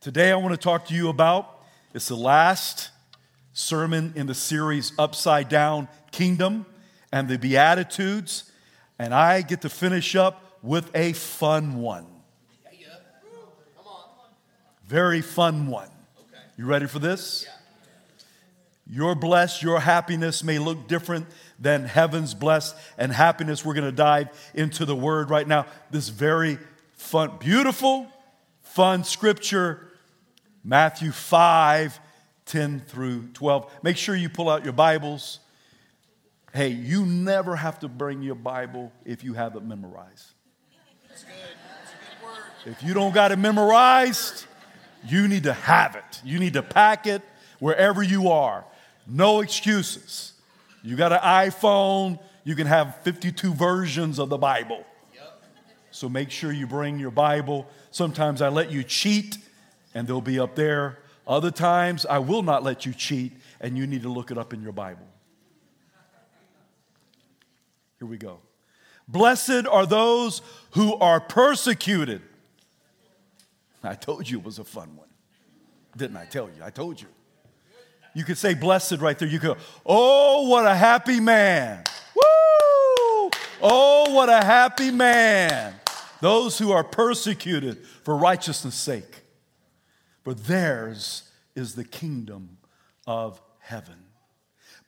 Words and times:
Today, 0.00 0.32
I 0.32 0.36
want 0.36 0.54
to 0.54 0.56
talk 0.56 0.86
to 0.86 0.94
you 0.94 1.10
about 1.10 1.60
it's 1.92 2.08
the 2.08 2.16
last 2.16 2.88
sermon 3.52 4.14
in 4.16 4.26
the 4.26 4.34
series 4.34 4.92
Upside 4.98 5.50
Down 5.50 5.88
Kingdom 6.10 6.64
and 7.12 7.28
the 7.28 7.36
Beatitudes, 7.36 8.50
and 8.98 9.12
I 9.12 9.42
get 9.42 9.60
to 9.60 9.68
finish 9.68 10.16
up 10.16 10.56
with 10.62 10.90
a 10.96 11.12
fun 11.12 11.82
one. 11.82 12.06
Very 14.86 15.20
fun 15.20 15.66
one. 15.66 15.90
You 16.56 16.64
ready 16.64 16.86
for 16.86 16.98
this? 16.98 17.46
Your 18.86 19.14
blessed, 19.14 19.62
your 19.62 19.80
happiness 19.80 20.42
may 20.42 20.58
look 20.58 20.88
different 20.88 21.26
than 21.58 21.84
heaven's 21.84 22.32
blessed 22.32 22.74
and 22.96 23.12
happiness. 23.12 23.66
We're 23.66 23.74
going 23.74 23.84
to 23.84 23.92
dive 23.92 24.28
into 24.54 24.86
the 24.86 24.96
word 24.96 25.28
right 25.28 25.46
now. 25.46 25.66
This 25.90 26.08
very 26.08 26.56
fun, 26.94 27.32
beautiful, 27.38 28.06
fun 28.62 29.04
scripture, 29.04 29.88
Matthew 30.64 31.12
5 31.12 32.00
10 32.50 32.80
through 32.80 33.28
12. 33.28 33.72
Make 33.84 33.96
sure 33.96 34.16
you 34.16 34.28
pull 34.28 34.50
out 34.50 34.64
your 34.64 34.72
Bibles. 34.72 35.38
Hey, 36.52 36.68
you 36.68 37.06
never 37.06 37.54
have 37.54 37.78
to 37.80 37.88
bring 37.88 38.22
your 38.22 38.34
Bible 38.34 38.90
if 39.04 39.22
you 39.22 39.34
have 39.34 39.54
it 39.54 39.62
memorized. 39.62 40.32
That's 41.08 41.22
good. 41.22 41.32
That's 41.78 41.92
a 41.92 41.94
good 41.94 42.26
word. 42.26 42.42
If 42.66 42.82
you 42.82 42.92
don't 42.92 43.14
got 43.14 43.30
it 43.30 43.38
memorized, 43.38 44.46
you 45.06 45.28
need 45.28 45.44
to 45.44 45.52
have 45.52 45.94
it. 45.94 46.20
You 46.24 46.40
need 46.40 46.54
to 46.54 46.62
pack 46.62 47.06
it 47.06 47.22
wherever 47.60 48.02
you 48.02 48.30
are. 48.30 48.64
No 49.06 49.40
excuses. 49.42 50.32
You 50.82 50.96
got 50.96 51.12
an 51.12 51.20
iPhone, 51.20 52.18
you 52.42 52.56
can 52.56 52.66
have 52.66 52.96
52 53.02 53.54
versions 53.54 54.18
of 54.18 54.28
the 54.28 54.38
Bible. 54.38 54.84
Yep. 55.14 55.42
So 55.92 56.08
make 56.08 56.32
sure 56.32 56.50
you 56.50 56.66
bring 56.66 56.98
your 56.98 57.10
Bible. 57.12 57.68
Sometimes 57.92 58.42
I 58.42 58.48
let 58.48 58.72
you 58.72 58.82
cheat 58.82 59.38
and 59.94 60.06
they'll 60.06 60.20
be 60.20 60.38
up 60.38 60.54
there. 60.54 60.98
Other 61.26 61.50
times 61.50 62.06
I 62.06 62.18
will 62.18 62.42
not 62.42 62.62
let 62.62 62.86
you 62.86 62.92
cheat 62.92 63.32
and 63.60 63.76
you 63.76 63.86
need 63.86 64.02
to 64.02 64.08
look 64.08 64.30
it 64.30 64.38
up 64.38 64.52
in 64.52 64.62
your 64.62 64.72
Bible. 64.72 65.06
Here 67.98 68.08
we 68.08 68.16
go. 68.16 68.38
Blessed 69.06 69.66
are 69.66 69.86
those 69.86 70.40
who 70.72 70.94
are 70.96 71.20
persecuted. 71.20 72.22
I 73.82 73.94
told 73.94 74.28
you 74.28 74.38
it 74.38 74.44
was 74.44 74.58
a 74.58 74.64
fun 74.64 74.96
one. 74.96 75.08
Didn't 75.96 76.16
I 76.16 76.24
tell 76.24 76.46
you? 76.46 76.62
I 76.62 76.70
told 76.70 77.00
you. 77.00 77.08
You 78.14 78.24
could 78.24 78.38
say 78.38 78.54
blessed 78.54 78.98
right 78.98 79.18
there. 79.18 79.28
You 79.28 79.38
could, 79.38 79.56
oh, 79.86 80.48
what 80.48 80.66
a 80.66 80.74
happy 80.74 81.20
man. 81.20 81.84
Woo! 82.14 83.30
Oh, 83.62 84.12
what 84.12 84.28
a 84.28 84.44
happy 84.44 84.90
man. 84.90 85.74
Those 86.20 86.58
who 86.58 86.72
are 86.72 86.84
persecuted 86.84 87.78
for 88.02 88.16
righteousness' 88.16 88.74
sake. 88.74 89.22
For 90.30 90.34
theirs 90.34 91.24
is 91.56 91.74
the 91.74 91.82
kingdom 91.82 92.58
of 93.04 93.42
heaven. 93.58 93.96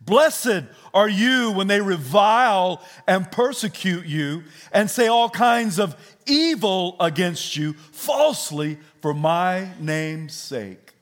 Blessed 0.00 0.66
are 0.94 1.08
you 1.08 1.50
when 1.50 1.66
they 1.66 1.80
revile 1.80 2.80
and 3.08 3.28
persecute 3.28 4.06
you 4.06 4.44
and 4.70 4.88
say 4.88 5.08
all 5.08 5.28
kinds 5.28 5.80
of 5.80 5.96
evil 6.26 6.94
against 7.00 7.56
you 7.56 7.72
falsely 7.72 8.78
for 9.00 9.12
my 9.12 9.70
name's 9.80 10.34
sake. 10.34 10.92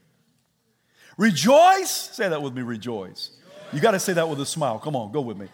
Rejoice. 1.19 1.91
Say 1.91 2.27
that 2.27 2.41
with 2.41 2.55
me, 2.55 2.63
rejoice. 2.63 3.33
You 3.75 3.81
got 3.81 3.91
to 3.91 4.01
say 4.01 4.15
that 4.15 4.27
with 4.27 4.41
a 4.41 4.47
smile. 4.47 4.79
Come 4.79 4.97
on, 4.97 5.13
go 5.13 5.21
with 5.21 5.37
me. 5.37 5.49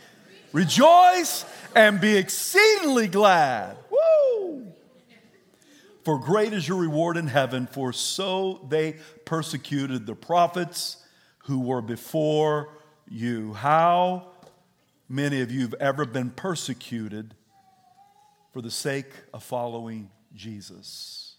Rejoice 0.52 1.44
and 1.74 2.00
be 2.00 2.16
exceedingly 2.16 3.08
glad. 3.08 3.78
Woo! 3.90 4.65
For 6.06 6.20
great 6.20 6.52
is 6.52 6.68
your 6.68 6.78
reward 6.78 7.16
in 7.16 7.26
heaven, 7.26 7.66
for 7.66 7.92
so 7.92 8.64
they 8.68 8.94
persecuted 9.24 10.06
the 10.06 10.14
prophets 10.14 10.98
who 11.46 11.58
were 11.58 11.82
before 11.82 12.68
you. 13.08 13.54
How 13.54 14.28
many 15.08 15.40
of 15.40 15.50
you 15.50 15.62
have 15.62 15.74
ever 15.80 16.04
been 16.06 16.30
persecuted 16.30 17.34
for 18.52 18.62
the 18.62 18.70
sake 18.70 19.10
of 19.34 19.42
following 19.42 20.08
Jesus? 20.32 21.34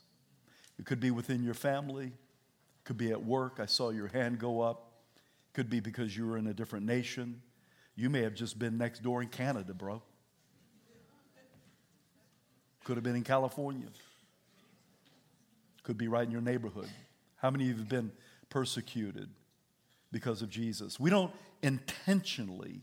It 0.77 0.83
could 0.83 0.99
be 0.99 1.11
within 1.11 1.45
your 1.45 1.53
family, 1.53 2.07
it 2.07 2.83
could 2.83 2.97
be 2.97 3.11
at 3.11 3.23
work. 3.23 3.61
I 3.61 3.67
saw 3.67 3.91
your 3.91 4.07
hand 4.07 4.37
go 4.37 4.59
up. 4.59 4.91
It 5.15 5.53
Could 5.53 5.69
be 5.69 5.79
because 5.79 6.17
you 6.17 6.27
were 6.27 6.37
in 6.37 6.45
a 6.45 6.53
different 6.53 6.85
nation. 6.85 7.41
You 7.95 8.09
may 8.09 8.21
have 8.23 8.33
just 8.33 8.59
been 8.59 8.77
next 8.77 9.01
door 9.01 9.21
in 9.21 9.29
Canada, 9.29 9.73
bro. 9.73 10.01
Could 12.83 12.97
have 12.97 13.03
been 13.05 13.15
in 13.15 13.23
California. 13.23 13.87
Could 15.87 15.97
be 15.97 16.09
right 16.09 16.25
in 16.25 16.31
your 16.31 16.41
neighborhood. 16.41 16.89
How 17.37 17.49
many 17.49 17.63
of 17.63 17.69
you 17.69 17.75
have 17.77 17.87
been 17.87 18.11
persecuted 18.49 19.29
because 20.11 20.41
of 20.41 20.49
Jesus? 20.49 20.99
We 20.99 21.09
don't 21.09 21.31
intentionally 21.63 22.81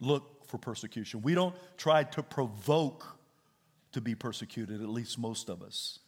look 0.00 0.44
for 0.48 0.58
persecution. 0.58 1.22
We 1.22 1.36
don't 1.36 1.54
try 1.76 2.02
to 2.02 2.24
provoke 2.24 3.06
to 3.92 4.00
be 4.00 4.16
persecuted, 4.16 4.82
at 4.82 4.88
least 4.88 5.20
most 5.20 5.48
of 5.48 5.62
us. 5.62 6.00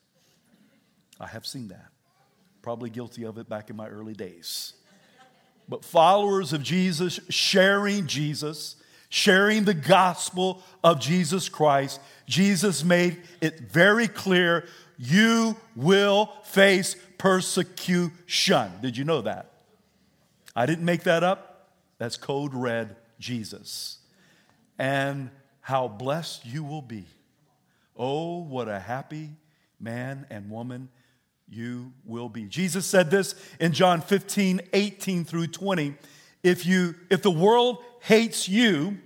I 1.21 1.29
have 1.29 1.47
seen 1.47 1.69
that. 1.69 1.93
Probably 2.63 2.91
guilty 2.91 3.23
of 3.23 3.39
it 3.39 3.49
back 3.49 3.71
in 3.71 3.77
my 3.77 3.87
early 3.87 4.15
days. 4.15 4.73
But 5.69 5.85
followers 5.85 6.53
of 6.53 6.65
Jesus, 6.65 7.21
sharing 7.29 8.09
Jesus, 8.09 8.75
sharing 9.09 9.63
the 9.65 9.75
gospel 9.75 10.65
of 10.83 10.99
Jesus 10.99 11.49
Christ, 11.49 12.01
Jesus 12.27 12.83
made 12.83 13.21
it 13.41 13.61
very 13.61 14.09
clear 14.09 14.67
you 14.99 15.57
will 15.75 16.33
face 16.45 16.97
persecution. 17.19 18.71
Did 18.81 18.97
you 18.97 19.05
know 19.05 19.23
that? 19.23 19.51
I 20.55 20.67
didn't 20.67 20.85
make 20.85 21.05
that 21.05 21.23
up. 21.23 21.71
That's 21.99 22.17
code 22.17 22.55
red 22.55 22.97
Jesus. 23.19 23.99
And 24.79 25.31
how 25.61 25.89
blessed 25.89 26.45
you 26.45 26.65
will 26.65 26.83
be. 26.83 27.05
Oh, 27.97 28.43
what 28.43 28.69
a 28.69 28.81
happy 28.81 29.31
man 29.79 30.27
and 30.31 30.51
woman 30.51 30.89
you 31.49 31.93
will 32.05 32.29
be. 32.29 32.45
Jesus 32.45 32.87
said 32.87 33.11
this 33.11 33.35
in 33.61 33.73
John 33.73 34.01
15, 34.01 34.61
18 34.73 35.25
through 35.25 35.49
20. 35.49 35.95
If 36.43 36.67
you 36.67 36.95
if 37.11 37.23
the 37.23 37.31
world 37.31 37.79
hates 38.01 38.49
you, 38.49 38.99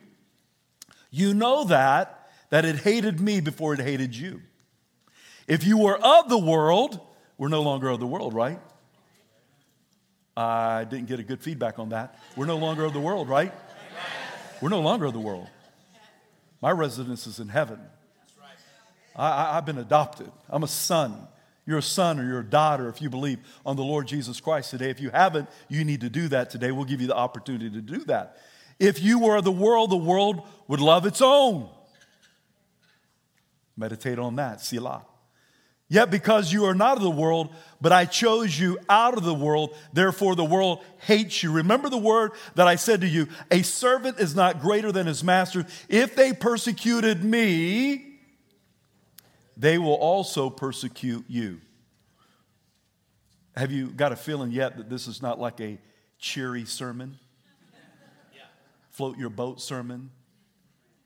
you 1.10 1.34
know 1.34 1.64
that 1.64 2.30
that 2.50 2.64
it 2.64 2.76
hated 2.76 3.20
me 3.20 3.40
before 3.40 3.74
it 3.74 3.80
hated 3.80 4.14
you. 4.14 4.40
If 5.46 5.64
you 5.64 5.78
were 5.78 5.96
of 5.96 6.28
the 6.28 6.38
world, 6.38 7.00
we're 7.38 7.48
no 7.48 7.62
longer 7.62 7.88
of 7.88 8.00
the 8.00 8.06
world, 8.06 8.34
right? 8.34 8.58
I 10.36 10.84
didn't 10.84 11.06
get 11.06 11.20
a 11.20 11.22
good 11.22 11.40
feedback 11.40 11.78
on 11.78 11.90
that. 11.90 12.18
We're 12.36 12.46
no 12.46 12.56
longer 12.56 12.84
of 12.84 12.92
the 12.92 13.00
world, 13.00 13.28
right? 13.28 13.52
We're 14.60 14.68
no 14.68 14.80
longer 14.80 15.06
of 15.06 15.12
the 15.12 15.20
world. 15.20 15.48
My 16.60 16.70
residence 16.70 17.26
is 17.26 17.38
in 17.38 17.48
heaven. 17.48 17.78
I, 19.14 19.54
have 19.54 19.64
been 19.64 19.78
adopted. 19.78 20.30
I'm 20.50 20.62
a 20.62 20.68
son. 20.68 21.26
You're 21.64 21.78
a 21.78 21.82
son 21.82 22.20
or 22.20 22.26
you're 22.26 22.40
a 22.40 22.44
daughter 22.44 22.88
if 22.88 23.00
you 23.00 23.08
believe 23.08 23.38
on 23.64 23.76
the 23.76 23.82
Lord 23.82 24.06
Jesus 24.06 24.40
Christ 24.40 24.70
today. 24.70 24.90
If 24.90 25.00
you 25.00 25.10
haven't, 25.10 25.48
you 25.68 25.84
need 25.84 26.02
to 26.02 26.10
do 26.10 26.28
that 26.28 26.50
today. 26.50 26.70
We'll 26.70 26.84
give 26.84 27.00
you 27.00 27.06
the 27.06 27.16
opportunity 27.16 27.70
to 27.70 27.80
do 27.80 28.04
that. 28.04 28.36
If 28.78 29.02
you 29.02 29.18
were 29.18 29.36
of 29.36 29.44
the 29.44 29.52
world, 29.52 29.90
the 29.90 29.96
world 29.96 30.42
would 30.68 30.80
love 30.80 31.06
its 31.06 31.22
own. 31.22 31.70
Meditate 33.76 34.18
on 34.18 34.36
that, 34.36 34.60
Selah. 34.60 35.04
Yet 35.88 36.10
because 36.10 36.52
you 36.52 36.64
are 36.64 36.74
not 36.74 36.96
of 36.96 37.02
the 37.02 37.10
world, 37.10 37.54
but 37.80 37.92
I 37.92 38.06
chose 38.06 38.58
you 38.58 38.78
out 38.88 39.16
of 39.16 39.22
the 39.22 39.34
world, 39.34 39.76
therefore 39.92 40.34
the 40.34 40.44
world 40.44 40.82
hates 40.98 41.42
you. 41.44 41.52
Remember 41.52 41.88
the 41.88 41.96
word 41.96 42.32
that 42.56 42.66
I 42.66 42.74
said 42.74 43.02
to 43.02 43.06
you 43.06 43.28
a 43.52 43.62
servant 43.62 44.18
is 44.18 44.34
not 44.34 44.60
greater 44.60 44.90
than 44.90 45.06
his 45.06 45.22
master. 45.22 45.64
If 45.88 46.16
they 46.16 46.32
persecuted 46.32 47.22
me, 47.22 48.18
they 49.56 49.78
will 49.78 49.94
also 49.94 50.50
persecute 50.50 51.24
you. 51.28 51.60
Have 53.56 53.70
you 53.70 53.86
got 53.86 54.12
a 54.12 54.16
feeling 54.16 54.50
yet 54.50 54.76
that 54.76 54.90
this 54.90 55.06
is 55.06 55.22
not 55.22 55.38
like 55.38 55.60
a 55.60 55.78
cheery 56.18 56.64
sermon? 56.64 57.18
Float 58.90 59.18
your 59.18 59.30
boat 59.30 59.60
sermon? 59.60 60.10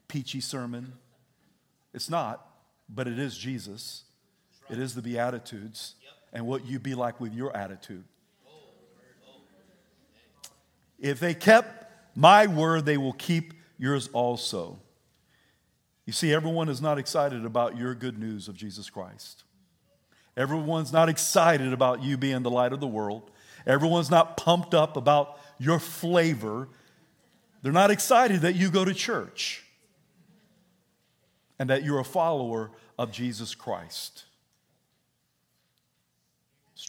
Peachy 0.09 0.41
sermon? 0.41 0.95
It's 1.93 2.09
not, 2.09 2.47
but 2.89 3.07
it 3.07 3.19
is 3.19 3.37
Jesus. 3.37 4.05
It 4.71 4.79
is 4.79 4.95
the 4.95 5.03
Beatitudes 5.03 5.95
and 6.33 6.47
what 6.47 6.65
you 6.67 6.79
be 6.79 6.95
like 6.95 7.21
with 7.21 7.35
your 7.35 7.57
attitude. 7.57 8.05
If 10.99 11.19
they 11.19 11.35
kept 11.35 11.87
my 12.15 12.47
word, 12.47 12.85
they 12.85 12.99
will 12.99 13.15
keep 13.15 13.55
yours 13.79 14.09
also. 14.13 14.79
You 16.07 16.13
see, 16.13 16.33
everyone 16.33 16.69
is 16.69 16.83
not 16.83 16.99
excited 16.99 17.45
about 17.45 17.77
your 17.77 17.95
good 17.95 18.19
news 18.19 18.49
of 18.49 18.57
Jesus 18.57 18.91
Christ. 18.91 19.45
Everyone's 20.37 20.93
not 20.93 21.09
excited 21.09 21.73
about 21.73 22.03
you 22.03 22.17
being 22.17 22.43
the 22.43 22.51
light 22.51 22.73
of 22.73 22.81
the 22.81 22.87
world. 22.87 23.31
Everyone's 23.67 24.11
not 24.11 24.37
pumped 24.37 24.75
up 24.75 24.97
about 24.97 25.39
your 25.59 25.79
flavor. 25.79 26.69
They're 27.63 27.73
not 27.73 27.91
excited 27.91 28.43
that 28.43 28.55
you 28.55 28.71
go 28.71 28.85
to 28.85 28.95
church 28.95 29.65
and 31.59 31.69
that 31.71 31.85
you're 31.85 31.99
a 31.99 32.05
follower 32.05 32.71
of 32.99 33.13
Jesus 33.13 33.55
Christ. 33.55 34.25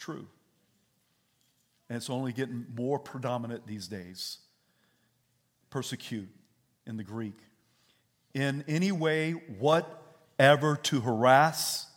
True. 0.01 0.25
And 1.88 1.98
it's 1.98 2.09
only 2.09 2.33
getting 2.33 2.65
more 2.75 2.98
predominant 2.98 3.68
these 3.68 3.88
days. 3.88 4.39
Persecute 5.69 6.27
in 6.88 6.98
the 6.98 7.03
Greek. 7.03 7.38
In 8.33 8.65
any 8.68 8.92
way, 8.92 9.33
whatever 9.59 10.75
to 10.75 11.01
harass, 11.01 11.88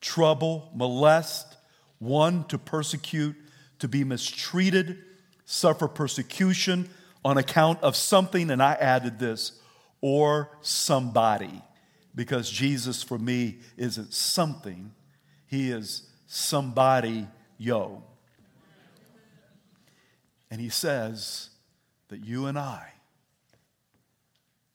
trouble, 0.00 0.70
molest, 0.72 1.56
one 1.98 2.44
to 2.44 2.58
persecute, 2.58 3.34
to 3.80 3.88
be 3.88 4.04
mistreated, 4.04 4.98
suffer 5.44 5.88
persecution 5.88 6.88
on 7.24 7.38
account 7.38 7.82
of 7.82 7.96
something, 7.96 8.50
and 8.50 8.62
I 8.62 8.74
added 8.74 9.18
this, 9.18 9.58
or 10.00 10.56
somebody, 10.60 11.60
because 12.14 12.48
Jesus 12.48 13.02
for 13.02 13.18
me 13.18 13.58
isn't 13.76 14.14
something, 14.14 14.92
he 15.46 15.72
is 15.72 16.08
somebody, 16.32 17.28
yo. 17.58 18.02
And 20.50 20.62
he 20.62 20.70
says 20.70 21.50
that 22.08 22.24
you 22.24 22.46
and 22.46 22.58
I 22.58 22.94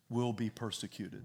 will 0.08 0.34
be 0.34 0.52
persecuted. 0.52 1.24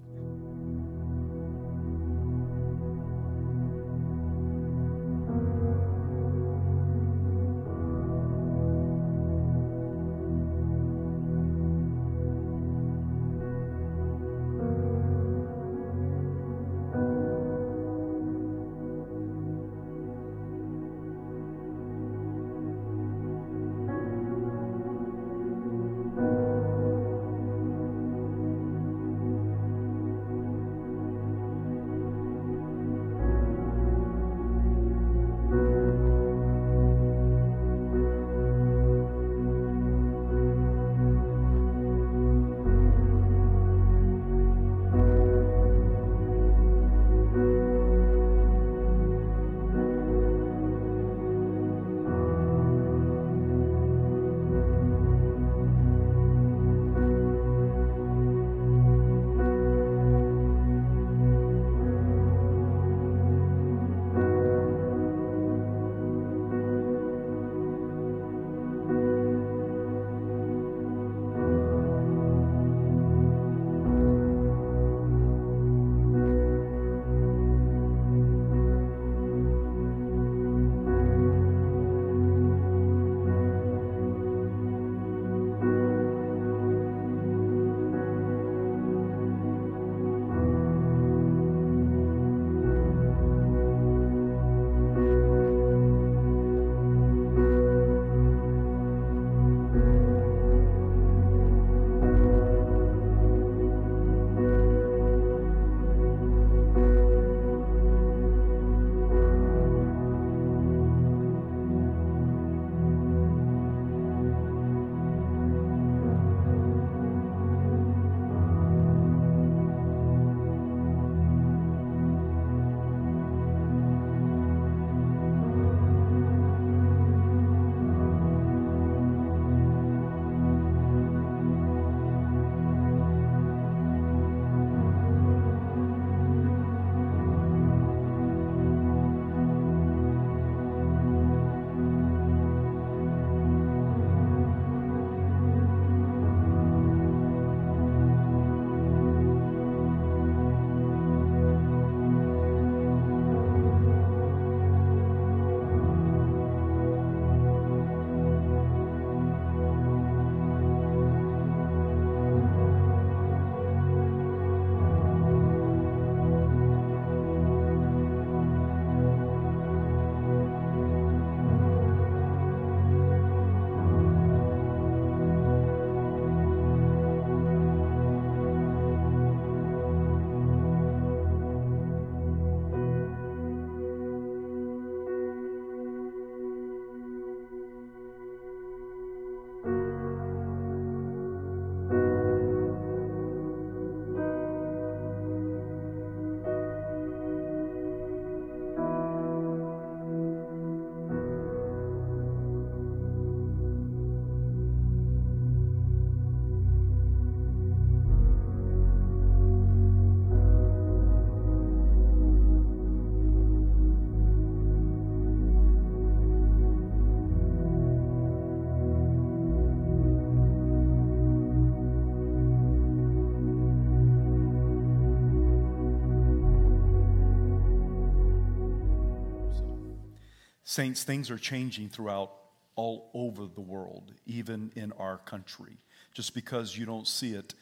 Saints, 230.72 231.04
things 231.04 231.30
are 231.30 231.36
changing 231.36 231.90
throughout 231.90 232.32
all 232.76 233.10
over 233.12 233.44
the 233.44 233.60
world, 233.60 234.14
even 234.24 234.72
in 234.74 234.90
our 234.92 235.18
country. 235.18 235.76
Just 236.14 236.34
because 236.34 236.78
you 236.78 236.86
don't 236.86 237.06
see 237.06 237.34
it 237.34 237.52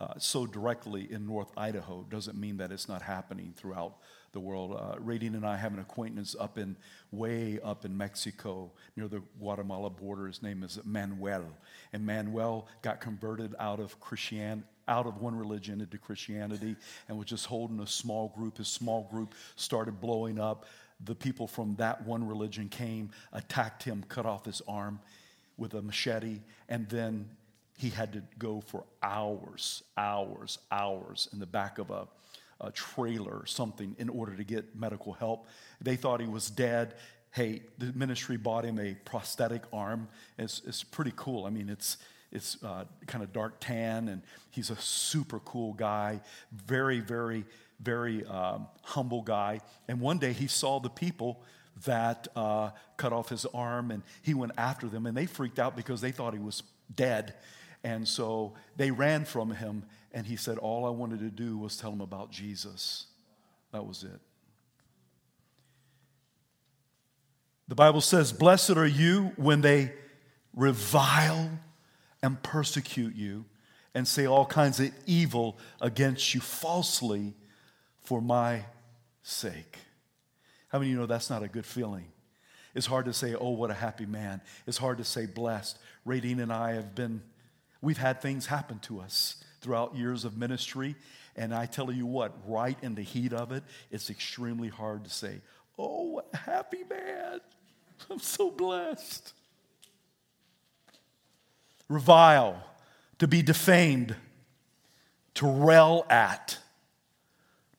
uh, 0.00 0.14
so 0.16 0.46
directly 0.46 1.06
in 1.12 1.26
North 1.26 1.50
Idaho 1.54 2.06
doesn't 2.08 2.40
mean 2.40 2.56
that 2.56 2.72
it's 2.72 2.88
not 2.88 3.02
happening 3.02 3.52
throughout 3.58 3.96
the 4.32 4.40
world. 4.40 4.72
Uh, 4.72 4.96
Radine 4.98 5.34
and 5.34 5.44
I 5.44 5.58
have 5.58 5.74
an 5.74 5.80
acquaintance 5.80 6.34
up 6.40 6.56
in, 6.56 6.76
way 7.12 7.60
up 7.62 7.84
in 7.84 7.94
Mexico 7.94 8.72
near 8.96 9.06
the 9.06 9.20
Guatemala 9.38 9.90
border. 9.90 10.26
His 10.26 10.42
name 10.42 10.62
is 10.62 10.78
Manuel. 10.82 11.44
And 11.92 12.06
Manuel 12.06 12.68
got 12.80 13.02
converted 13.02 13.54
out 13.60 13.80
of 13.80 14.00
Christian, 14.00 14.64
out 14.88 15.06
of 15.06 15.20
one 15.20 15.36
religion 15.36 15.82
into 15.82 15.98
Christianity 15.98 16.74
and 17.06 17.18
was 17.18 17.26
just 17.26 17.44
holding 17.44 17.80
a 17.80 17.86
small 17.86 18.32
group. 18.34 18.56
His 18.56 18.68
small 18.68 19.08
group 19.12 19.34
started 19.56 20.00
blowing 20.00 20.38
up 20.38 20.64
the 21.04 21.14
people 21.14 21.46
from 21.46 21.74
that 21.76 22.06
one 22.06 22.26
religion 22.26 22.68
came, 22.68 23.10
attacked 23.32 23.82
him, 23.82 24.04
cut 24.08 24.26
off 24.26 24.44
his 24.44 24.60
arm 24.68 25.00
with 25.56 25.74
a 25.74 25.82
machete, 25.82 26.40
and 26.68 26.88
then 26.88 27.28
he 27.78 27.88
had 27.88 28.12
to 28.12 28.22
go 28.38 28.60
for 28.60 28.84
hours, 29.02 29.82
hours, 29.96 30.58
hours 30.70 31.28
in 31.32 31.38
the 31.38 31.46
back 31.46 31.78
of 31.78 31.90
a, 31.90 32.06
a 32.60 32.70
trailer 32.70 33.32
or 33.32 33.46
something 33.46 33.96
in 33.98 34.08
order 34.08 34.36
to 34.36 34.44
get 34.44 34.76
medical 34.76 35.14
help. 35.14 35.46
They 35.80 35.96
thought 35.96 36.20
he 36.20 36.26
was 36.26 36.50
dead. 36.50 36.94
Hey, 37.30 37.62
the 37.78 37.92
ministry 37.94 38.36
bought 38.36 38.64
him 38.64 38.78
a 38.78 38.94
prosthetic 39.04 39.62
arm. 39.72 40.08
It's, 40.36 40.60
it's 40.66 40.82
pretty 40.82 41.12
cool. 41.16 41.46
I 41.46 41.50
mean, 41.50 41.70
it's, 41.70 41.96
it's 42.32 42.62
uh, 42.62 42.84
kind 43.06 43.24
of 43.24 43.32
dark 43.32 43.54
tan, 43.60 44.08
and 44.08 44.22
he's 44.50 44.68
a 44.70 44.76
super 44.76 45.38
cool 45.40 45.72
guy. 45.72 46.20
Very, 46.52 47.00
very, 47.00 47.44
very 47.82 48.24
um, 48.26 48.66
humble 48.82 49.22
guy. 49.22 49.60
And 49.88 50.00
one 50.00 50.18
day 50.18 50.32
he 50.32 50.46
saw 50.46 50.80
the 50.80 50.90
people 50.90 51.42
that 51.86 52.28
uh, 52.36 52.70
cut 52.96 53.12
off 53.12 53.28
his 53.28 53.46
arm, 53.46 53.90
and 53.90 54.02
he 54.22 54.34
went 54.34 54.52
after 54.58 54.88
them, 54.88 55.06
and 55.06 55.16
they 55.16 55.26
freaked 55.26 55.58
out 55.58 55.76
because 55.76 56.00
they 56.00 56.12
thought 56.12 56.34
he 56.34 56.38
was 56.38 56.62
dead. 56.94 57.34
And 57.82 58.06
so 58.06 58.54
they 58.76 58.90
ran 58.90 59.24
from 59.24 59.50
him, 59.52 59.84
and 60.12 60.26
he 60.26 60.36
said, 60.36 60.58
All 60.58 60.84
I 60.84 60.90
wanted 60.90 61.20
to 61.20 61.30
do 61.30 61.56
was 61.56 61.76
tell 61.76 61.90
them 61.90 62.00
about 62.00 62.30
Jesus. 62.30 63.06
That 63.72 63.86
was 63.86 64.02
it. 64.04 64.20
The 67.68 67.74
Bible 67.74 68.00
says, 68.00 68.32
Blessed 68.32 68.70
are 68.70 68.86
you 68.86 69.32
when 69.36 69.60
they 69.60 69.92
revile 70.54 71.50
and 72.22 72.42
persecute 72.42 73.14
you 73.14 73.44
and 73.94 74.06
say 74.06 74.26
all 74.26 74.44
kinds 74.44 74.80
of 74.80 74.90
evil 75.06 75.56
against 75.80 76.34
you 76.34 76.40
falsely 76.40 77.34
for 78.02 78.20
my 78.20 78.64
sake. 79.22 79.78
How 80.68 80.78
many 80.78 80.90
of 80.90 80.94
you 80.94 81.00
know 81.00 81.06
that's 81.06 81.30
not 81.30 81.42
a 81.42 81.48
good 81.48 81.66
feeling? 81.66 82.06
It's 82.74 82.86
hard 82.86 83.06
to 83.06 83.12
say, 83.12 83.34
oh, 83.34 83.50
what 83.50 83.70
a 83.70 83.74
happy 83.74 84.06
man. 84.06 84.40
It's 84.66 84.78
hard 84.78 84.98
to 84.98 85.04
say 85.04 85.26
blessed. 85.26 85.78
Radine 86.06 86.40
and 86.40 86.52
I 86.52 86.74
have 86.74 86.94
been 86.94 87.22
We've 87.82 87.98
had 87.98 88.20
things 88.20 88.46
happen 88.46 88.78
to 88.80 89.00
us 89.00 89.42
throughout 89.62 89.96
years 89.96 90.24
of 90.24 90.36
ministry, 90.36 90.96
and 91.36 91.54
I 91.54 91.66
tell 91.66 91.90
you 91.90 92.06
what, 92.06 92.36
right 92.46 92.76
in 92.82 92.94
the 92.94 93.02
heat 93.02 93.32
of 93.32 93.52
it, 93.52 93.62
it's 93.90 94.10
extremely 94.10 94.68
hard 94.68 95.04
to 95.04 95.10
say, 95.10 95.40
Oh, 95.78 96.02
what 96.02 96.28
a 96.34 96.36
happy 96.36 96.84
man. 96.88 97.40
I'm 98.10 98.18
so 98.18 98.50
blessed. 98.50 99.32
Revile, 101.88 102.62
to 103.18 103.26
be 103.26 103.42
defamed, 103.42 104.14
to 105.34 105.46
rail 105.46 106.04
at, 106.10 106.58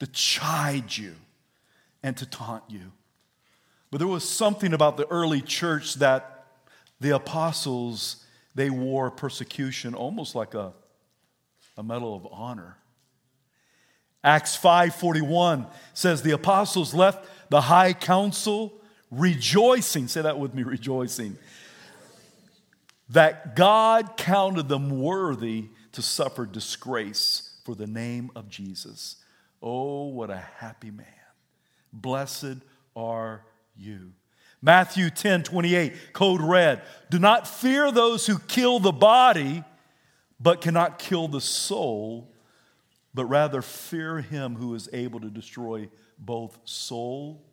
to 0.02 0.08
chide 0.08 0.98
you, 0.98 1.14
and 2.02 2.18
to 2.18 2.26
taunt 2.26 2.64
you. 2.68 2.92
But 3.92 4.00
there 4.00 4.08
was 4.08 4.28
something 4.28 4.74
about 4.74 4.98
the 4.98 5.06
early 5.10 5.42
church 5.42 5.94
that 5.96 6.48
the 7.00 7.14
apostles 7.14 8.26
they 8.56 8.72
wore 8.72 9.12
persecution 9.12 9.94
almost 9.94 10.34
like 10.34 10.56
a, 10.56 10.74
a 11.78 11.84
medal 11.84 12.16
of 12.16 12.28
honor. 12.32 12.78
Acts 14.24 14.58
5:41 14.58 15.72
says 15.94 16.24
the 16.24 16.32
apostles 16.32 16.96
left 16.96 17.30
the 17.52 17.62
high 17.62 17.94
council 17.94 18.74
rejoicing, 19.12 20.08
say 20.08 20.24
that 20.24 20.40
with 20.40 20.56
me, 20.56 20.64
rejoicing, 20.64 21.38
that 23.10 23.56
God 23.56 24.18
counted 24.18 24.68
them 24.68 25.00
worthy 25.00 25.66
to 25.92 26.02
suffer 26.02 26.48
disgrace 26.48 27.60
for 27.64 27.76
the 27.76 27.86
name 27.86 28.32
of 28.36 28.50
Jesus. 28.50 29.18
Oh, 29.62 30.08
what 30.08 30.30
a 30.30 30.44
happy 30.58 30.92
man. 30.92 31.06
Blessed 31.94 32.58
are 32.96 33.44
you. 33.78 34.14
Matthew 34.62 35.10
10 35.10 35.44
28, 35.44 36.14
code 36.14 36.42
red. 36.42 36.82
Do 37.10 37.20
not 37.20 37.48
fear 37.48 37.92
those 37.92 38.28
who 38.28 38.38
kill 38.40 38.80
the 38.80 38.92
body, 38.92 39.64
but 40.40 40.62
cannot 40.62 41.00
kill 41.00 41.28
the 41.28 41.42
soul, 41.42 42.32
but 43.14 43.26
rather 43.26 43.62
fear 43.62 44.22
him 44.22 44.56
who 44.56 44.76
is 44.76 44.88
able 44.94 45.20
to 45.20 45.30
destroy 45.30 45.90
both 46.18 46.60
soul 46.64 47.44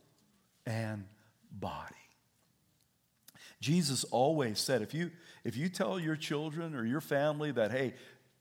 and 0.66 1.04
body. 1.50 1.94
Jesus 3.60 4.04
always 4.04 4.58
said, 4.58 4.82
if 4.82 4.94
you, 4.94 5.10
if 5.44 5.56
you 5.56 5.68
tell 5.68 5.98
your 5.98 6.14
children 6.14 6.74
or 6.74 6.84
your 6.84 7.00
family 7.00 7.50
that, 7.52 7.70
hey, 7.70 7.94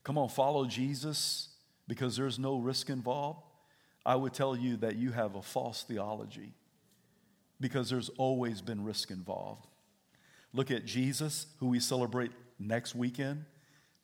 come 0.04 0.18
on, 0.18 0.30
follow 0.30 0.66
Jesus 0.66 1.50
because 1.88 2.16
there's 2.18 2.38
no 2.38 2.58
risk 2.58 2.90
involved, 2.90 3.42
I 4.08 4.16
would 4.16 4.34
tell 4.34 4.56
you 4.56 4.78
that 4.78 4.96
you 4.96 5.12
have 5.12 5.36
a 5.36 5.42
false 5.42 5.84
theology 5.84 6.54
because 7.60 7.90
there's 7.90 8.08
always 8.18 8.62
been 8.62 8.86
risk 8.86 9.12
involved. 9.12 9.68
Look 10.54 10.72
at 10.72 10.86
Jesus, 10.86 11.46
who 11.60 11.68
we 11.68 11.82
celebrate 11.82 12.32
next 12.58 12.96
weekend, 12.96 13.44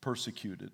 persecuted. 0.02 0.70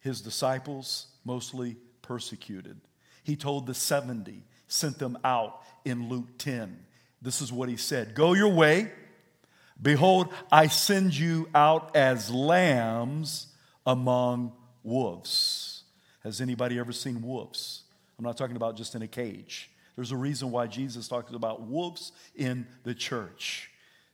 His 0.00 0.20
disciples, 0.20 1.06
mostly 1.24 1.76
persecuted. 2.02 2.80
He 3.22 3.36
told 3.36 3.68
the 3.68 3.74
70, 3.74 4.42
sent 4.66 4.98
them 4.98 5.16
out 5.22 5.62
in 5.84 6.08
Luke 6.08 6.36
10. 6.38 6.76
This 7.22 7.40
is 7.40 7.52
what 7.52 7.68
he 7.68 7.76
said 7.76 8.16
Go 8.16 8.34
your 8.34 8.52
way. 8.52 8.90
Behold, 9.80 10.32
I 10.50 10.66
send 10.66 11.16
you 11.16 11.48
out 11.54 11.94
as 11.94 12.30
lambs 12.30 13.46
among 13.86 14.52
wolves. 14.82 15.84
Has 16.24 16.40
anybody 16.40 16.80
ever 16.80 16.92
seen 16.92 17.22
wolves? 17.22 17.84
I'm 18.18 18.24
not 18.24 18.36
talking 18.36 18.56
about 18.56 18.76
just 18.76 18.94
in 18.94 19.02
a 19.02 19.08
cage. 19.08 19.70
There's 19.96 20.12
a 20.12 20.16
reason 20.16 20.50
why 20.50 20.66
Jesus 20.66 21.08
talks 21.08 21.32
about 21.32 21.62
wolves 21.62 22.12
in 22.34 22.66
the 22.84 22.94
church. 22.94 23.70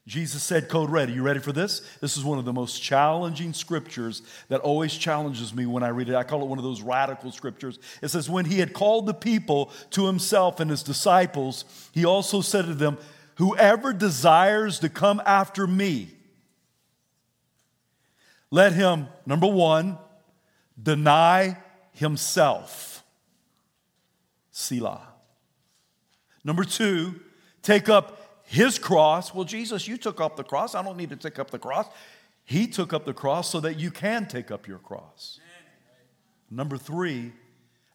Jesus 0.09 0.41
said, 0.41 0.69
Code 0.69 0.89
red. 0.89 1.09
Are 1.09 1.11
you 1.11 1.21
ready 1.21 1.39
for 1.39 1.51
this? 1.51 1.81
This 2.01 2.17
is 2.17 2.23
one 2.23 2.39
of 2.39 2.45
the 2.45 2.51
most 2.51 2.81
challenging 2.81 3.53
scriptures 3.53 4.23
that 4.47 4.59
always 4.61 4.93
challenges 4.95 5.53
me 5.53 5.67
when 5.67 5.83
I 5.83 5.89
read 5.89 6.09
it. 6.09 6.15
I 6.15 6.23
call 6.23 6.41
it 6.41 6.47
one 6.47 6.57
of 6.57 6.63
those 6.63 6.81
radical 6.81 7.31
scriptures. 7.31 7.77
It 8.01 8.07
says, 8.07 8.27
When 8.27 8.45
he 8.45 8.59
had 8.59 8.73
called 8.73 9.05
the 9.05 9.13
people 9.13 9.71
to 9.91 10.07
himself 10.07 10.59
and 10.59 10.71
his 10.71 10.81
disciples, 10.81 11.63
he 11.93 12.05
also 12.05 12.41
said 12.41 12.65
to 12.65 12.73
them, 12.73 12.97
Whoever 13.35 13.93
desires 13.93 14.79
to 14.79 14.89
come 14.89 15.21
after 15.25 15.67
me, 15.67 16.09
let 18.51 18.73
him, 18.73 19.07
number 19.27 19.47
one, 19.47 19.99
deny 20.81 21.55
himself. 21.93 22.98
Selah. 24.59 25.07
Number 26.43 26.65
two, 26.65 27.15
take 27.61 27.87
up 27.87 28.43
his 28.43 28.77
cross. 28.77 29.33
Well, 29.33 29.45
Jesus, 29.45 29.87
you 29.87 29.97
took 29.97 30.19
up 30.19 30.35
the 30.35 30.43
cross. 30.43 30.75
I 30.75 30.83
don't 30.83 30.97
need 30.97 31.11
to 31.11 31.15
take 31.15 31.39
up 31.39 31.49
the 31.49 31.59
cross. 31.59 31.87
He 32.43 32.67
took 32.67 32.91
up 32.91 33.05
the 33.05 33.13
cross 33.13 33.49
so 33.49 33.61
that 33.61 33.79
you 33.79 33.89
can 33.89 34.27
take 34.27 34.51
up 34.51 34.67
your 34.67 34.79
cross. 34.79 35.39
Number 36.51 36.77
three, 36.77 37.31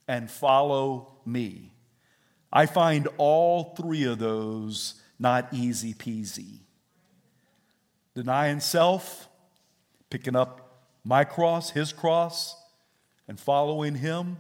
and 0.09 0.31
follow 0.31 1.17
me. 1.27 1.73
I 2.53 2.67
find 2.67 3.09
all 3.19 3.75
three 3.77 4.05
of 4.05 4.19
those 4.19 4.95
not 5.19 5.53
easy 5.53 5.93
peasy. 5.93 6.61
Denying 8.15 8.61
self, 8.61 9.29
picking 10.09 10.37
up 10.37 10.85
my 11.05 11.25
cross, 11.25 11.71
his 11.71 11.93
cross, 11.93 12.57
and 13.29 13.39
following 13.39 13.97
him 13.97 14.39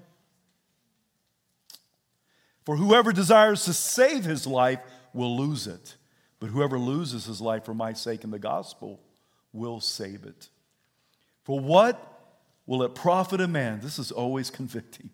for 2.64 2.76
whoever 2.76 3.12
desires 3.12 3.64
to 3.64 3.73
save 3.73 4.25
his 4.25 4.47
life 4.47 4.80
will 5.12 5.37
lose 5.37 5.66
it, 5.66 5.97
but 6.40 6.50
whoever 6.50 6.78
loses 6.78 7.26
his 7.26 7.40
life 7.40 7.64
for 7.64 7.75
my 7.75 7.92
sake 7.92 8.25
and 8.25 8.33
the 8.33 8.38
gospel 8.38 9.00
will 9.52 9.80
save 9.80 10.25
it. 10.25 10.49
For 11.44 11.61
what 11.61 12.14
will 12.66 12.83
it 12.83 12.94
profit 12.94 13.40
a 13.40 13.49
man? 13.49 13.80
This 13.80 13.99
is 13.99 14.11
always 14.11 14.50
convicting. 14.50 15.11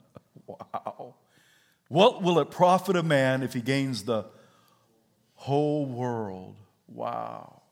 wow. 0.46 1.14
What 1.88 2.22
will 2.22 2.38
it 2.38 2.50
profit 2.50 2.96
a 2.96 3.02
man 3.02 3.42
if 3.42 3.52
he 3.52 3.60
gains 3.60 4.04
the 4.04 4.24
whole 5.34 5.86
world? 5.86 6.56
Wow. 6.86 7.62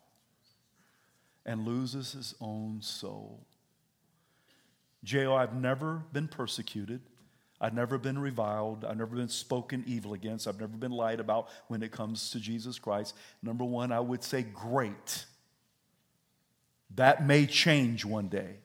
And 1.46 1.64
loses 1.64 2.12
his 2.12 2.34
own 2.40 2.82
soul. 2.82 3.46
J.O., 5.02 5.34
I've 5.34 5.54
never 5.54 6.02
been 6.12 6.28
persecuted. 6.28 7.00
I've 7.60 7.74
never 7.74 7.98
been 7.98 8.18
reviled. 8.18 8.84
I've 8.84 8.96
never 8.96 9.14
been 9.14 9.28
spoken 9.28 9.84
evil 9.86 10.14
against. 10.14 10.48
I've 10.48 10.60
never 10.60 10.76
been 10.76 10.92
lied 10.92 11.20
about 11.20 11.48
when 11.68 11.82
it 11.82 11.92
comes 11.92 12.30
to 12.30 12.40
Jesus 12.40 12.78
Christ. 12.78 13.14
Number 13.42 13.64
one, 13.64 13.92
I 13.92 14.00
would 14.00 14.24
say 14.24 14.42
great. 14.42 15.26
That 16.94 17.26
may 17.26 17.46
change 17.46 18.04
one 18.04 18.28
day. 18.28 18.56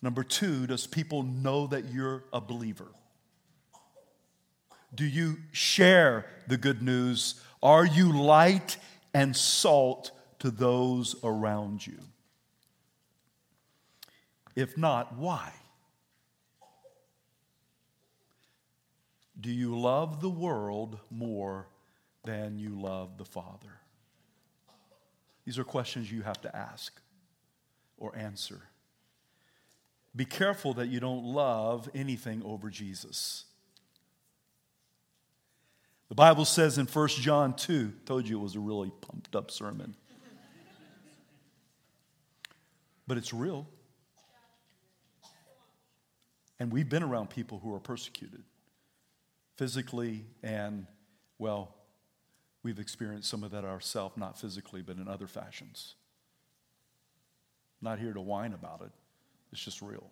Number 0.00 0.22
two, 0.22 0.66
does 0.66 0.86
people 0.86 1.22
know 1.22 1.66
that 1.66 1.86
you're 1.92 2.24
a 2.32 2.40
believer? 2.40 2.88
Do 4.94 5.04
you 5.04 5.38
share 5.50 6.26
the 6.46 6.56
good 6.56 6.82
news? 6.82 7.40
Are 7.62 7.84
you 7.84 8.12
light 8.12 8.76
and 9.12 9.34
salt 9.34 10.12
to 10.38 10.50
those 10.50 11.16
around 11.24 11.84
you? 11.86 11.98
If 14.54 14.78
not, 14.78 15.16
why? 15.16 15.52
Do 19.40 19.50
you 19.50 19.78
love 19.78 20.20
the 20.20 20.30
world 20.30 20.98
more 21.10 21.68
than 22.24 22.58
you 22.58 22.80
love 22.80 23.18
the 23.18 23.24
Father? 23.24 23.80
These 25.44 25.58
are 25.58 25.64
questions 25.64 26.10
you 26.10 26.22
have 26.22 26.40
to 26.42 26.56
ask 26.56 27.00
or 27.98 28.16
answer. 28.16 28.62
Be 30.16 30.24
careful 30.24 30.74
that 30.74 30.88
you 30.88 31.00
don't 31.00 31.24
love 31.24 31.88
anything 31.94 32.42
over 32.44 32.70
Jesus. 32.70 33.44
The 36.08 36.14
Bible 36.14 36.44
says 36.44 36.78
in 36.78 36.86
1 36.86 37.08
John 37.08 37.54
2, 37.54 37.92
told 38.06 38.28
you 38.28 38.38
it 38.38 38.42
was 38.42 38.54
a 38.54 38.60
really 38.60 38.92
pumped 39.00 39.34
up 39.34 39.50
sermon. 39.50 39.96
But 43.06 43.18
it's 43.18 43.34
real. 43.34 43.66
And 46.60 46.72
we've 46.72 46.88
been 46.88 47.02
around 47.02 47.30
people 47.30 47.58
who 47.58 47.74
are 47.74 47.80
persecuted 47.80 48.44
physically 49.56 50.24
and, 50.42 50.86
well, 51.38 51.74
we've 52.62 52.78
experienced 52.78 53.28
some 53.28 53.44
of 53.44 53.50
that 53.52 53.64
ourselves, 53.64 54.16
not 54.16 54.38
physically, 54.38 54.82
but 54.82 54.96
in 54.96 55.08
other 55.08 55.26
fashions. 55.26 55.94
Not 57.80 57.98
here 57.98 58.12
to 58.12 58.20
whine 58.20 58.52
about 58.52 58.80
it, 58.82 58.90
it's 59.52 59.62
just 59.62 59.82
real. 59.82 60.10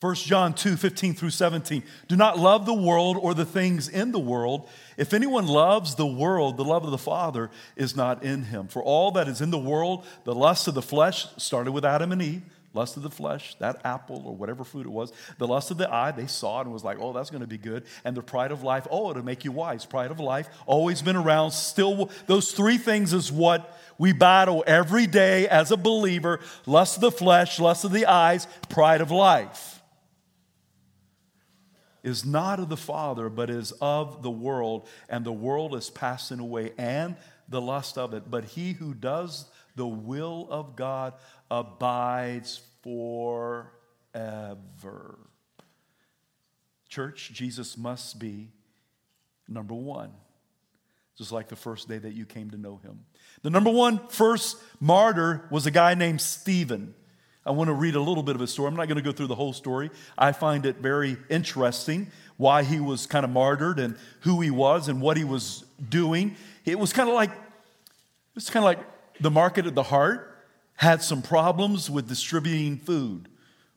1 0.00 0.14
John 0.16 0.52
2 0.52 0.76
15 0.76 1.14
through 1.14 1.30
17. 1.30 1.82
Do 2.06 2.16
not 2.16 2.38
love 2.38 2.66
the 2.66 2.74
world 2.74 3.16
or 3.20 3.32
the 3.32 3.46
things 3.46 3.88
in 3.88 4.12
the 4.12 4.18
world. 4.18 4.68
If 4.98 5.14
anyone 5.14 5.46
loves 5.46 5.94
the 5.94 6.06
world, 6.06 6.58
the 6.58 6.64
love 6.64 6.84
of 6.84 6.90
the 6.90 6.98
Father 6.98 7.50
is 7.76 7.96
not 7.96 8.22
in 8.22 8.44
him. 8.44 8.68
For 8.68 8.82
all 8.82 9.10
that 9.12 9.26
is 9.26 9.40
in 9.40 9.50
the 9.50 9.58
world, 9.58 10.04
the 10.24 10.34
lust 10.34 10.68
of 10.68 10.74
the 10.74 10.82
flesh 10.82 11.26
started 11.38 11.72
with 11.72 11.84
Adam 11.84 12.12
and 12.12 12.20
Eve 12.20 12.42
lust 12.76 12.96
of 12.96 13.02
the 13.02 13.10
flesh, 13.10 13.56
that 13.58 13.80
apple 13.84 14.22
or 14.26 14.36
whatever 14.36 14.62
fruit 14.62 14.86
it 14.86 14.92
was, 14.92 15.12
the 15.38 15.46
lust 15.46 15.70
of 15.70 15.78
the 15.78 15.92
eye, 15.92 16.12
they 16.12 16.26
saw 16.26 16.60
it 16.60 16.64
and 16.64 16.72
was 16.72 16.84
like, 16.84 16.98
oh, 17.00 17.12
that's 17.12 17.30
going 17.30 17.40
to 17.40 17.48
be 17.48 17.58
good. 17.58 17.84
And 18.04 18.16
the 18.16 18.22
pride 18.22 18.52
of 18.52 18.62
life, 18.62 18.86
oh, 18.90 19.10
it'll 19.10 19.24
make 19.24 19.44
you 19.44 19.50
wise. 19.50 19.84
Pride 19.84 20.10
of 20.10 20.20
life, 20.20 20.48
always 20.66 21.02
been 21.02 21.16
around. 21.16 21.50
Still, 21.50 22.10
those 22.26 22.52
three 22.52 22.78
things 22.78 23.12
is 23.12 23.32
what 23.32 23.76
we 23.98 24.12
battle 24.12 24.62
every 24.66 25.06
day 25.06 25.48
as 25.48 25.70
a 25.70 25.76
believer 25.76 26.40
lust 26.66 26.96
of 26.96 27.00
the 27.00 27.10
flesh, 27.10 27.58
lust 27.58 27.84
of 27.84 27.92
the 27.92 28.06
eyes, 28.06 28.46
pride 28.68 29.00
of 29.00 29.10
life. 29.10 29.82
Is 32.02 32.24
not 32.24 32.60
of 32.60 32.68
the 32.68 32.76
Father, 32.76 33.28
but 33.28 33.50
is 33.50 33.72
of 33.80 34.22
the 34.22 34.30
world, 34.30 34.86
and 35.08 35.24
the 35.24 35.32
world 35.32 35.74
is 35.74 35.90
passing 35.90 36.38
away, 36.38 36.72
and 36.78 37.16
the 37.48 37.60
lust 37.60 37.98
of 37.98 38.14
it. 38.14 38.30
But 38.30 38.44
he 38.44 38.74
who 38.74 38.94
does 38.94 39.46
the 39.76 39.86
will 39.86 40.48
of 40.50 40.74
God 40.74 41.14
abides 41.50 42.60
forever. 42.82 43.68
Church, 46.88 47.30
Jesus 47.32 47.76
must 47.76 48.18
be 48.18 48.48
number 49.48 49.74
one, 49.74 50.12
just 51.16 51.30
like 51.30 51.48
the 51.48 51.56
first 51.56 51.88
day 51.88 51.98
that 51.98 52.14
you 52.14 52.24
came 52.24 52.50
to 52.50 52.56
know 52.56 52.80
him. 52.82 53.04
The 53.42 53.50
number 53.50 53.70
one 53.70 54.00
first 54.08 54.56
martyr 54.80 55.46
was 55.50 55.66
a 55.66 55.70
guy 55.70 55.94
named 55.94 56.20
Stephen. 56.20 56.94
I 57.44 57.50
want 57.50 57.68
to 57.68 57.74
read 57.74 57.94
a 57.94 58.00
little 58.00 58.24
bit 58.24 58.34
of 58.34 58.40
his 58.40 58.50
story. 58.50 58.68
I'm 58.68 58.76
not 58.76 58.88
going 58.88 58.96
to 58.96 59.02
go 59.02 59.12
through 59.12 59.28
the 59.28 59.36
whole 59.36 59.52
story. 59.52 59.90
I 60.18 60.32
find 60.32 60.66
it 60.66 60.78
very 60.78 61.16
interesting 61.28 62.10
why 62.38 62.64
he 62.64 62.80
was 62.80 63.06
kind 63.06 63.24
of 63.24 63.30
martyred 63.30 63.78
and 63.78 63.96
who 64.20 64.40
he 64.40 64.50
was 64.50 64.88
and 64.88 65.00
what 65.00 65.16
he 65.16 65.24
was 65.24 65.64
doing. 65.88 66.36
It 66.64 66.78
was 66.78 66.92
kind 66.92 67.08
of 67.08 67.14
like 67.14 67.30
it's 68.34 68.50
kind 68.50 68.64
of 68.64 68.64
like 68.64 68.80
the 69.20 69.30
market 69.30 69.66
of 69.66 69.74
the 69.74 69.82
heart 69.82 70.32
had 70.74 71.02
some 71.02 71.22
problems 71.22 71.90
with 71.90 72.08
distributing 72.08 72.78
food, 72.78 73.28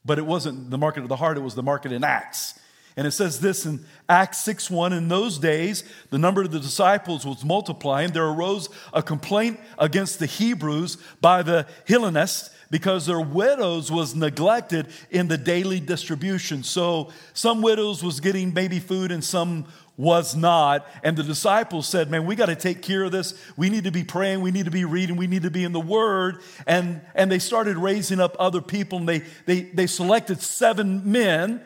but 0.03 0.17
it 0.17 0.25
wasn't 0.25 0.69
the 0.69 0.77
market 0.77 1.03
of 1.03 1.09
the 1.09 1.15
heart, 1.15 1.37
it 1.37 1.41
was 1.41 1.55
the 1.55 1.63
market 1.63 1.91
in 1.91 2.03
Acts. 2.03 2.59
And 2.97 3.07
it 3.07 3.11
says 3.11 3.39
this 3.39 3.65
in 3.65 3.85
Acts 4.09 4.39
6 4.39 4.69
1 4.69 4.91
In 4.91 5.07
those 5.07 5.37
days, 5.37 5.85
the 6.09 6.17
number 6.17 6.41
of 6.41 6.51
the 6.51 6.59
disciples 6.59 7.25
was 7.25 7.45
multiplying. 7.45 8.11
There 8.11 8.27
arose 8.27 8.67
a 8.93 9.01
complaint 9.01 9.59
against 9.77 10.19
the 10.19 10.25
Hebrews 10.25 10.97
by 11.21 11.43
the 11.43 11.65
Hellenists 11.87 12.49
because 12.69 13.05
their 13.05 13.21
widows 13.21 13.91
was 13.91 14.15
neglected 14.15 14.87
in 15.09 15.27
the 15.27 15.37
daily 15.37 15.79
distribution. 15.79 16.61
So 16.63 17.11
some 17.33 17.61
widows 17.61 18.03
was 18.03 18.19
getting 18.19 18.51
baby 18.51 18.79
food 18.79 19.11
and 19.11 19.23
some 19.23 19.65
was 19.99 20.33
not. 20.33 20.87
And 21.03 21.17
the 21.17 21.23
disciples 21.23 21.85
said, 21.85 22.09
Man, 22.09 22.25
we 22.25 22.35
got 22.35 22.45
to 22.45 22.55
take 22.55 22.81
care 22.81 23.03
of 23.03 23.11
this. 23.11 23.33
We 23.57 23.69
need 23.69 23.83
to 23.83 23.91
be 23.91 24.05
praying. 24.05 24.39
We 24.39 24.49
need 24.49 24.63
to 24.63 24.71
be 24.71 24.85
reading. 24.85 25.17
We 25.17 25.27
need 25.27 25.41
to 25.41 25.51
be 25.51 25.65
in 25.65 25.73
the 25.73 25.79
Word. 25.81 26.39
And, 26.65 27.01
and 27.13 27.29
they 27.29 27.37
started 27.37 27.75
raising 27.75 28.21
up 28.21 28.37
other 28.39 28.61
people. 28.61 28.99
And 28.99 29.09
they, 29.09 29.23
they, 29.45 29.61
they 29.63 29.87
selected 29.87 30.39
seven 30.41 31.11
men 31.11 31.61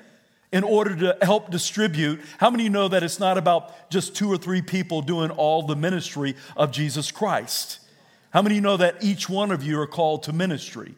in 0.52 0.64
order 0.64 0.96
to 0.96 1.18
help 1.22 1.52
distribute. 1.52 2.22
How 2.40 2.50
many 2.50 2.70
know 2.70 2.88
that 2.88 3.04
it's 3.04 3.20
not 3.20 3.38
about 3.38 3.92
just 3.92 4.16
two 4.16 4.32
or 4.32 4.38
three 4.38 4.64
people 4.64 5.04
doing 5.04 5.30
all 5.30 5.62
the 5.62 5.76
ministry 5.76 6.36
of 6.58 6.72
Jesus 6.72 7.12
Christ? 7.12 7.80
How 8.32 8.42
many 8.42 8.60
know 8.60 8.78
that 8.78 9.04
each 9.04 9.30
one 9.30 9.52
of 9.52 9.62
you 9.62 9.80
are 9.80 9.86
called 9.88 10.24
to 10.24 10.34
ministry? 10.34 10.96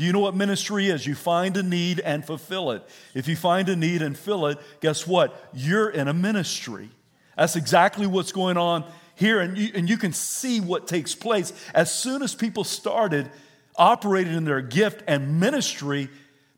You 0.00 0.12
know 0.12 0.20
what 0.20 0.34
ministry 0.34 0.88
is? 0.88 1.06
You 1.06 1.14
find 1.14 1.56
a 1.56 1.62
need 1.62 2.00
and 2.00 2.24
fulfill 2.24 2.70
it. 2.70 2.82
If 3.14 3.28
you 3.28 3.36
find 3.36 3.68
a 3.68 3.76
need 3.76 4.02
and 4.02 4.16
fill 4.16 4.46
it, 4.46 4.58
guess 4.80 5.06
what? 5.06 5.48
You're 5.52 5.90
in 5.90 6.08
a 6.08 6.14
ministry. 6.14 6.90
That's 7.36 7.56
exactly 7.56 8.06
what's 8.06 8.32
going 8.32 8.56
on 8.56 8.90
here. 9.14 9.40
And 9.40 9.56
you, 9.58 9.70
and 9.74 9.88
you 9.88 9.98
can 9.98 10.12
see 10.12 10.60
what 10.60 10.86
takes 10.88 11.14
place. 11.14 11.52
As 11.74 11.92
soon 11.92 12.22
as 12.22 12.34
people 12.34 12.64
started 12.64 13.30
operating 13.76 14.34
in 14.34 14.44
their 14.44 14.62
gift 14.62 15.02
and 15.06 15.38
ministry, 15.38 16.08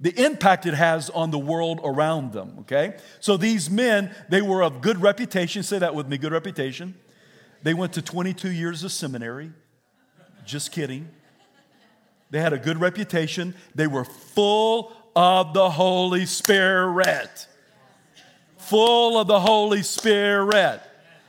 the 0.01 0.25
impact 0.25 0.67
it 0.67 0.75
has 0.75 1.11
on 1.11 1.31
the 1.31 1.39
world 1.39 1.81
around 1.85 2.33
them, 2.33 2.57
okay? 2.61 2.97
So 3.21 3.37
these 3.37 3.71
men, 3.71 4.15
they 4.29 4.43
were 4.43 4.63
of 4.63 4.81
good 4.81 5.01
reputation. 5.01 5.63
Say 5.63 5.79
that 5.79 5.95
with 5.95 6.09
me 6.09 6.19
good 6.19 6.33
reputation. 6.33 6.95
They 7.63 7.75
went 7.75 7.93
to 7.95 8.03
22 8.03 8.51
years 8.51 8.83
of 8.83 8.93
seminary. 8.93 9.53
Just 10.45 10.73
kidding. 10.73 11.09
They 12.33 12.41
had 12.41 12.55
a 12.55 12.59
good 12.59 12.81
reputation. 12.81 13.55
They 13.75 13.87
were 13.87 14.05
full 14.05 14.93
of 15.15 15.53
the 15.53 15.69
Holy 15.71 16.25
Spirit. 16.25 17.47
Full 18.57 19.21
of 19.21 19.27
the 19.27 19.39
Holy 19.39 19.83
Spirit. 19.83 20.81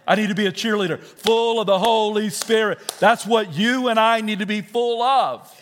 I 0.07 0.15
need 0.15 0.29
to 0.29 0.35
be 0.35 0.47
a 0.47 0.51
cheerleader. 0.51 0.97
Full 0.97 1.59
of 1.59 1.67
the 1.67 1.77
Holy 1.77 2.29
Spirit. 2.29 2.79
That's 2.99 3.25
what 3.25 3.53
you 3.53 3.89
and 3.89 3.99
I 3.99 4.21
need 4.21 4.39
to 4.39 4.45
be 4.45 4.61
full 4.61 5.03
of. 5.03 5.61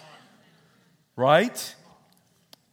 Right? 1.16 1.76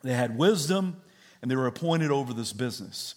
They 0.02 0.12
had 0.12 0.36
wisdom 0.36 1.00
and 1.40 1.50
they 1.50 1.56
were 1.56 1.66
appointed 1.66 2.10
over 2.10 2.34
this 2.34 2.52
business. 2.52 3.14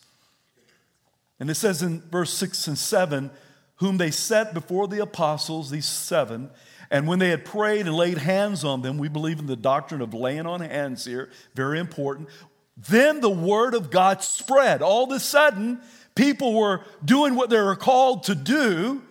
And 1.42 1.50
it 1.50 1.56
says 1.56 1.82
in 1.82 2.02
verse 2.10 2.32
6 2.34 2.68
and 2.68 2.78
7 2.78 3.32
whom 3.78 3.98
they 3.98 4.12
set 4.12 4.54
before 4.54 4.88
the 4.88 5.02
apostles, 5.02 5.72
these 5.72 5.88
seven, 5.88 6.52
and 6.92 7.08
when 7.08 7.20
they 7.20 7.30
had 7.30 7.46
prayed 7.46 7.88
and 7.88 7.96
laid 7.96 8.18
hands 8.18 8.66
on 8.66 8.82
them, 8.82 8.98
we 8.98 9.08
believe 9.08 9.40
in 9.40 9.46
the 9.46 9.56
doctrine 9.56 10.02
of 10.02 10.14
laying 10.14 10.46
on 10.46 10.60
hands 10.60 11.06
here, 11.06 11.30
very 11.56 11.80
important. 11.80 12.28
Then 12.76 13.22
the 13.22 13.30
word 13.30 13.74
of 13.74 13.90
God 13.90 14.22
spread. 14.22 14.82
All 14.82 15.06
of 15.06 15.12
a 15.12 15.20
sudden, 15.20 15.80
people 16.16 16.54
were 16.54 16.84
doing 17.04 17.36
what 17.36 17.50
they 17.50 17.62
were 17.62 17.78
called 17.78 18.24
to 18.24 18.36
do. 18.36 19.02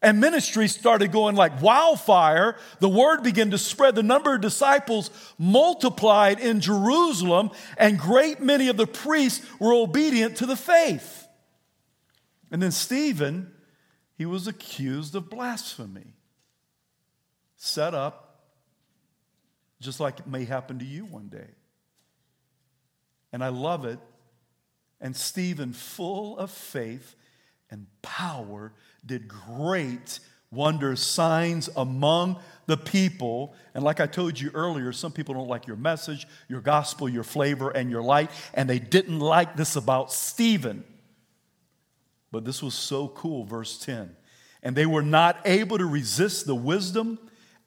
And 0.00 0.20
ministry 0.20 0.66
started 0.68 1.12
going 1.12 1.36
like 1.36 1.60
wildfire. 1.60 2.56
The 2.80 2.88
word 2.88 3.22
began 3.22 3.50
to 3.50 3.58
spread. 3.58 3.94
The 3.94 4.02
number 4.02 4.34
of 4.34 4.40
disciples 4.40 5.10
multiplied 5.38 6.40
in 6.40 6.60
Jerusalem, 6.60 7.50
and 7.76 7.98
great 7.98 8.40
many 8.40 8.68
of 8.68 8.78
the 8.78 8.86
priests 8.86 9.46
were 9.60 9.74
obedient 9.74 10.38
to 10.38 10.46
the 10.46 10.56
faith. 10.56 11.28
And 12.50 12.62
then 12.62 12.72
Stephen, 12.72 13.52
he 14.16 14.24
was 14.24 14.46
accused 14.46 15.14
of 15.14 15.28
blasphemy 15.28 16.14
set 17.62 17.94
up 17.94 18.40
just 19.80 20.00
like 20.00 20.18
it 20.18 20.26
may 20.26 20.44
happen 20.44 20.80
to 20.80 20.84
you 20.84 21.04
one 21.04 21.28
day. 21.28 21.46
And 23.32 23.42
I 23.42 23.48
love 23.48 23.84
it. 23.84 24.00
And 25.00 25.16
Stephen, 25.16 25.72
full 25.72 26.36
of 26.38 26.50
faith 26.50 27.14
and 27.70 27.86
power, 28.02 28.72
did 29.06 29.28
great 29.28 30.18
wonders, 30.50 31.00
signs 31.00 31.70
among 31.76 32.40
the 32.66 32.76
people. 32.76 33.54
And 33.74 33.84
like 33.84 34.00
I 34.00 34.06
told 34.06 34.40
you 34.40 34.50
earlier, 34.54 34.92
some 34.92 35.12
people 35.12 35.34
don't 35.34 35.48
like 35.48 35.68
your 35.68 35.76
message, 35.76 36.26
your 36.48 36.60
gospel, 36.60 37.08
your 37.08 37.24
flavor, 37.24 37.70
and 37.70 37.90
your 37.90 38.02
light. 38.02 38.32
And 38.54 38.68
they 38.68 38.80
didn't 38.80 39.20
like 39.20 39.56
this 39.56 39.76
about 39.76 40.12
Stephen. 40.12 40.82
But 42.32 42.44
this 42.44 42.60
was 42.60 42.74
so 42.74 43.06
cool, 43.06 43.44
verse 43.44 43.78
10. 43.78 44.16
And 44.64 44.76
they 44.76 44.86
were 44.86 45.02
not 45.02 45.38
able 45.44 45.78
to 45.78 45.86
resist 45.86 46.46
the 46.46 46.56
wisdom 46.56 47.18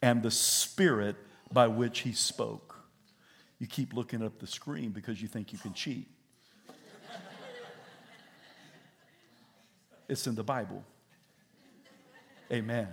and 0.05 0.21
the 0.21 0.29
spirit 0.29 1.15
by 1.51 1.67
which 1.67 2.01
he 2.01 2.11
spoke. 2.11 2.75
You 3.57 3.65
keep 3.65 3.91
looking 3.91 4.21
up 4.21 4.37
the 4.37 4.45
screen 4.45 4.91
because 4.91 5.19
you 5.19 5.27
think 5.27 5.51
you 5.51 5.57
can 5.57 5.73
cheat. 5.73 6.07
It's 10.07 10.27
in 10.27 10.35
the 10.35 10.43
Bible. 10.43 10.83
Amen. 12.51 12.87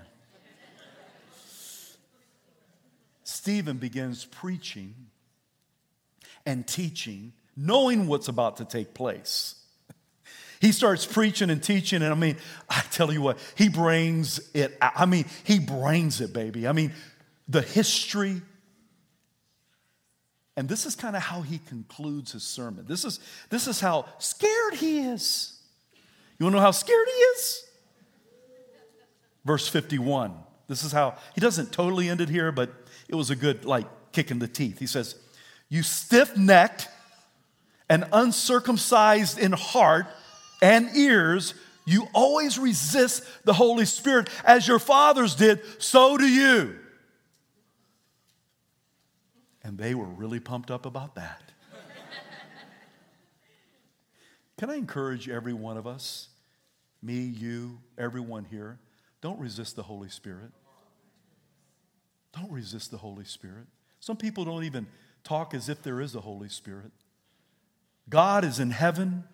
Stephen 3.25 3.77
begins 3.77 4.25
preaching 4.25 4.94
and 6.46 6.66
teaching, 6.66 7.35
knowing 7.55 8.07
what's 8.07 8.29
about 8.29 8.57
to 8.57 8.64
take 8.64 8.94
place. 8.94 9.62
He 10.62 10.70
starts 10.70 11.05
preaching 11.05 11.51
and 11.51 11.61
teaching, 11.61 12.03
and 12.03 12.12
I 12.12 12.14
mean, 12.14 12.37
I 12.70 12.85
tell 12.92 13.12
you 13.12 13.20
what, 13.20 13.38
he 13.57 13.68
brings 13.68 14.38
it. 14.55 14.79
I 14.81 15.07
mean, 15.07 15.25
he 15.42 15.59
brings 15.59 16.20
it, 16.20 16.33
baby. 16.33 16.68
I 16.68 16.72
mean, 16.72 16.92
the 17.48 17.62
history. 17.62 18.40
And 20.57 20.68
this 20.68 20.87
is 20.87 20.94
kind 20.94 21.16
of 21.16 21.22
how 21.22 21.42
he 21.42 21.59
concludes 21.59 22.31
his 22.31 22.44
sermon. 22.44 22.85
This 22.87 23.05
is, 23.05 23.18
this 23.51 23.66
is 23.66 23.81
how 23.81 24.07
scared 24.18 24.75
he 24.75 25.01
is. 25.01 25.59
You 26.38 26.46
want 26.46 26.55
to 26.55 26.59
know 26.59 26.62
how 26.64 26.70
scared 26.70 27.09
he 27.09 27.12
is? 27.12 27.64
Verse 29.44 29.66
51. 29.66 30.33
This 30.68 30.85
is 30.85 30.92
how, 30.92 31.16
he 31.35 31.40
doesn't 31.40 31.72
totally 31.72 32.09
end 32.09 32.20
it 32.20 32.29
here, 32.29 32.53
but 32.53 32.70
it 33.09 33.16
was 33.16 33.31
a 33.31 33.37
good, 33.37 33.64
like, 33.64 33.88
kick 34.12 34.31
in 34.31 34.38
the 34.38 34.46
teeth. 34.46 34.79
He 34.79 34.87
says, 34.87 35.16
You 35.68 35.83
stiff 35.83 36.37
necked 36.37 36.87
and 37.88 38.05
uncircumcised 38.12 39.40
in 39.40 39.51
heart 39.51 40.07
and 40.62 40.96
ears, 40.96 41.55
you 41.85 42.09
always 42.14 42.59
resist 42.59 43.25
the 43.44 43.53
Holy 43.53 43.85
Spirit 43.85 44.29
as 44.44 44.66
your 44.66 44.79
fathers 44.79 45.35
did, 45.35 45.61
so 45.83 46.16
do 46.16 46.27
you. 46.27 46.79
And 49.64 49.77
they 49.77 49.94
were 49.94 50.07
really 50.07 50.40
pumped 50.40 50.70
up 50.70 50.87
about 50.87 51.16
that. 51.16 51.53
Can 54.59 54.70
I 54.70 54.77
encourage 54.77 55.29
every 55.29 55.53
one 55.53 55.77
of 55.77 55.87
us, 55.87 56.29
me, 57.03 57.20
you, 57.20 57.81
everyone 57.98 58.44
here, 58.44 58.79
don't 59.20 59.38
resist 59.38 59.77
the 59.77 59.83
Holy 59.83 60.09
Spirit. 60.09 60.53
Don't 62.33 62.51
resist 62.51 62.90
the 62.90 62.96
Holy 62.96 63.25
Spirit. 63.25 63.66
Some 64.01 64.16
people 64.16 64.44
don't 64.44 64.64
even 64.64 64.87
talk 65.22 65.55
as 65.55 65.68
if 65.68 65.83
there 65.83 66.01
is 66.01 66.14
a 66.14 66.20
Holy 66.20 66.48
Spirit. 66.48 66.90
God 68.09 68.44
is 68.44 68.59
in 68.59 68.70
heaven. 68.70 69.25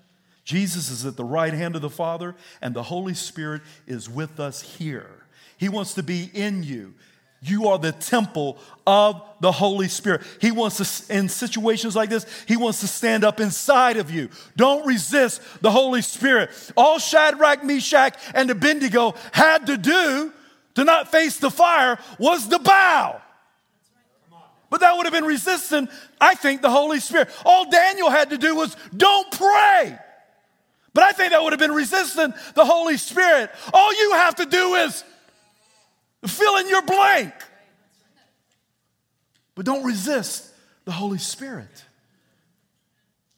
Jesus 0.49 0.91
is 0.91 1.05
at 1.05 1.19
the 1.19 1.25
right 1.25 1.53
hand 1.53 1.77
of 1.77 1.83
the 1.83 1.91
Father, 1.91 2.35
and 2.63 2.75
the 2.75 2.83
Holy 2.83 3.13
Spirit 3.13 3.61
is 3.87 4.09
with 4.09 4.41
us 4.41 4.63
here. 4.63 5.11
He 5.59 5.69
wants 5.69 5.93
to 5.93 6.03
be 6.03 6.31
in 6.33 6.63
you. 6.63 6.95
You 7.43 7.69
are 7.69 7.79
the 7.79 7.93
temple 7.93 8.57
of 8.87 9.21
the 9.41 9.53
Holy 9.53 9.89
Spirit. 9.89 10.23
He 10.41 10.51
wants 10.51 10.79
to, 10.79 11.15
in 11.15 11.29
situations 11.29 11.95
like 11.95 12.09
this, 12.09 12.25
He 12.47 12.57
wants 12.57 12.81
to 12.81 12.87
stand 12.87 13.25
up 13.25 13.41
inside 13.41 13.99
of 13.99 14.11
you. 14.11 14.31
Don't 14.57 14.87
resist 14.87 15.43
the 15.61 15.71
Holy 15.71 16.01
Spirit. 16.01 16.49
All 16.79 16.99
Shadrach, 16.99 17.63
Meshach, 17.63 18.17
and 18.33 18.51
Abednego 18.51 19.17
had 19.33 19.67
to 19.67 19.77
do 19.77 20.33
to 20.77 20.85
not 20.85 21.13
face 21.13 21.37
the 21.37 21.51
fire 21.51 21.99
was 22.19 22.49
the 22.49 22.59
bow. 22.59 23.21
But 24.71 24.81
that 24.81 24.97
would 24.97 25.05
have 25.05 25.13
been 25.13 25.27
resisting, 25.27 25.91
I 26.19 26.35
think, 26.37 26.63
the 26.63 26.71
Holy 26.71 27.01
Spirit. 27.01 27.29
All 27.45 27.69
Daniel 27.69 28.09
had 28.09 28.31
to 28.31 28.39
do 28.39 28.55
was 28.55 28.75
don't 28.97 29.31
pray. 29.31 29.99
But 30.95 31.05
I 31.05 31.13
think 31.13 31.33
that 31.33 31.43
would 31.43 31.53
have 31.53 31.61
been 31.61 31.73
resisting 31.73 32.33
the 32.55 32.65
Holy 32.65 32.97
Spirit. 32.97 33.51
All 33.73 33.93
you 33.95 34.13
have 34.13 34.37
to 34.37 34.47
do 34.47 34.75
is 34.75 35.05
fill 36.27 36.57
in 36.57 36.69
your 36.69 36.83
blank. 36.83 37.33
But 39.55 39.67
don't 39.67 39.85
resist 39.85 40.53
the 40.85 40.93
Holy 40.93 41.19
Spirit. 41.19 41.85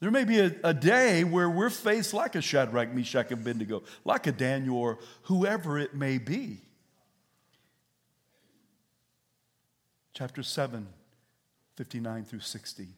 There 0.00 0.10
may 0.10 0.24
be 0.24 0.40
a, 0.40 0.54
a, 0.64 0.72
day 0.72 1.24
where 1.24 1.48
we're 1.48 1.68
faced 1.68 2.14
like 2.14 2.34
a 2.34 2.40
Shadrach, 2.40 2.92
Meshach, 2.94 3.30
and 3.30 3.40
Abednego, 3.40 3.82
like 4.04 4.26
a 4.26 4.32
Daniel, 4.32 4.76
or 4.76 4.98
whoever 5.24 5.78
it 5.78 5.94
may 5.94 6.16
be. 6.16 6.62
Chapter 10.14 10.42
7, 10.42 10.86
59 11.76 12.24
through 12.24 12.40
60. 12.40 12.88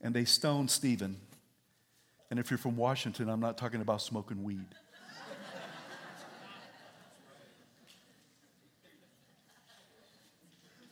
And 0.00 0.14
they 0.14 0.24
stoned 0.24 0.70
Stephen. 0.70 1.16
And 2.34 2.40
if 2.40 2.50
you're 2.50 2.58
from 2.58 2.76
Washington, 2.76 3.28
I'm 3.28 3.38
not 3.38 3.56
talking 3.56 3.80
about 3.80 4.02
smoking 4.02 4.42
weed. 4.42 4.66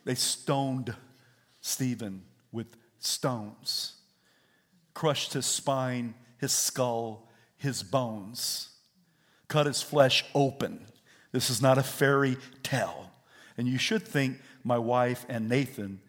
they 0.05 0.15
stoned 0.15 0.95
Stephen 1.59 2.23
with 2.53 2.77
stones, 2.99 3.95
crushed 4.93 5.33
his 5.33 5.45
spine, 5.45 6.13
his 6.37 6.53
skull, 6.53 7.27
his 7.57 7.83
bones, 7.83 8.69
cut 9.49 9.65
his 9.65 9.81
flesh 9.81 10.23
open. 10.33 10.85
This 11.33 11.49
is 11.49 11.61
not 11.61 11.77
a 11.77 11.83
fairy 11.83 12.37
tale. 12.63 13.11
And 13.57 13.67
you 13.67 13.77
should 13.77 14.07
think 14.07 14.39
my 14.63 14.77
wife 14.77 15.25
and 15.27 15.49
Nathan 15.49 15.99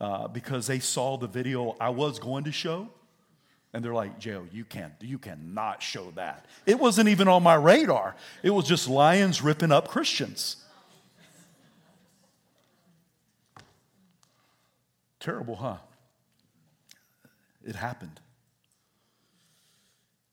uh, 0.00 0.28
because 0.28 0.68
they 0.68 0.78
saw 0.78 1.16
the 1.16 1.26
video 1.26 1.74
I 1.80 1.88
was 1.88 2.20
going 2.20 2.44
to 2.44 2.52
show. 2.52 2.90
And 3.76 3.84
they're 3.84 3.92
like, 3.92 4.18
Joe, 4.18 4.46
you 4.50 4.64
can't, 4.64 4.94
you 5.02 5.18
cannot 5.18 5.82
show 5.82 6.10
that. 6.12 6.46
It 6.64 6.78
wasn't 6.78 7.10
even 7.10 7.28
on 7.28 7.42
my 7.42 7.56
radar. 7.56 8.16
It 8.42 8.48
was 8.48 8.66
just 8.66 8.88
lions 8.88 9.42
ripping 9.42 9.70
up 9.70 9.88
Christians. 9.88 10.56
Terrible, 15.20 15.56
huh? 15.56 15.76
It 17.66 17.76
happened. 17.76 18.18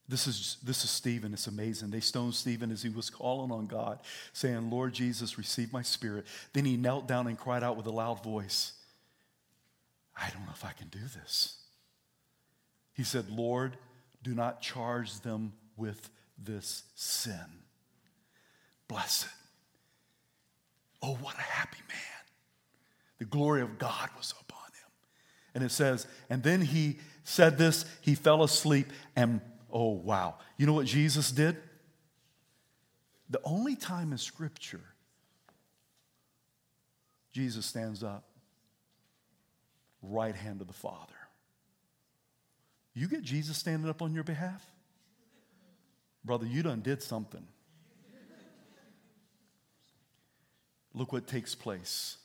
This 0.07 0.25
is, 0.25 0.55
this 0.63 0.85
is 0.85 0.89
Stephen. 0.89 1.33
It's 1.33 1.47
amazing. 1.47 1.89
They 1.89 1.99
stoned 1.99 2.35
Stephen 2.35 2.71
as 2.71 2.81
he 2.81 2.87
was 2.87 3.09
calling 3.09 3.51
on 3.51 3.65
God, 3.67 3.99
saying, 4.31 4.69
Lord 4.69 4.93
Jesus, 4.93 5.37
receive 5.37 5.73
my 5.73 5.81
spirit. 5.81 6.25
Then 6.53 6.63
he 6.63 6.77
knelt 6.77 7.09
down 7.09 7.27
and 7.27 7.37
cried 7.37 7.61
out 7.61 7.75
with 7.75 7.87
a 7.87 7.91
loud 7.91 8.23
voice, 8.23 8.71
I 10.15 10.29
don't 10.29 10.45
know 10.45 10.53
if 10.53 10.63
I 10.63 10.71
can 10.71 10.87
do 10.87 10.99
this. 10.99 11.57
He 12.93 13.03
said, 13.03 13.29
Lord, 13.29 13.77
do 14.21 14.33
not 14.33 14.61
charge 14.61 15.19
them 15.21 15.53
with 15.75 16.09
this 16.37 16.83
sin. 16.95 17.61
Blessed. 18.87 19.27
Oh, 21.01 21.15
what 21.15 21.35
a 21.35 21.41
happy 21.41 21.79
man. 21.89 21.97
The 23.17 23.25
glory 23.25 23.61
of 23.61 23.77
God 23.77 24.09
was 24.17 24.33
upon 24.39 24.67
him. 24.67 24.91
And 25.55 25.63
it 25.63 25.71
says, 25.71 26.07
and 26.29 26.43
then 26.43 26.61
he 26.61 26.97
said 27.23 27.57
this, 27.57 27.85
he 28.01 28.15
fell 28.15 28.43
asleep, 28.43 28.87
and 29.15 29.41
oh, 29.71 29.91
wow. 29.91 30.35
You 30.57 30.65
know 30.65 30.73
what 30.73 30.85
Jesus 30.85 31.31
did? 31.31 31.57
The 33.29 33.41
only 33.43 33.75
time 33.75 34.11
in 34.11 34.17
Scripture 34.17 34.81
Jesus 37.31 37.65
stands 37.65 38.03
up 38.03 38.25
right 40.03 40.35
hand 40.35 40.61
of 40.61 40.67
the 40.67 40.73
Father. 40.73 41.13
You 42.93 43.07
get 43.07 43.23
Jesus 43.23 43.57
standing 43.57 43.89
up 43.89 44.01
on 44.01 44.13
your 44.13 44.23
behalf? 44.23 44.63
Brother, 46.23 46.45
you 46.45 46.63
done 46.63 46.81
did 46.81 47.01
something. 47.01 47.45
Look 50.93 51.11
what 51.11 51.27
takes 51.27 51.55
place. 51.55 52.17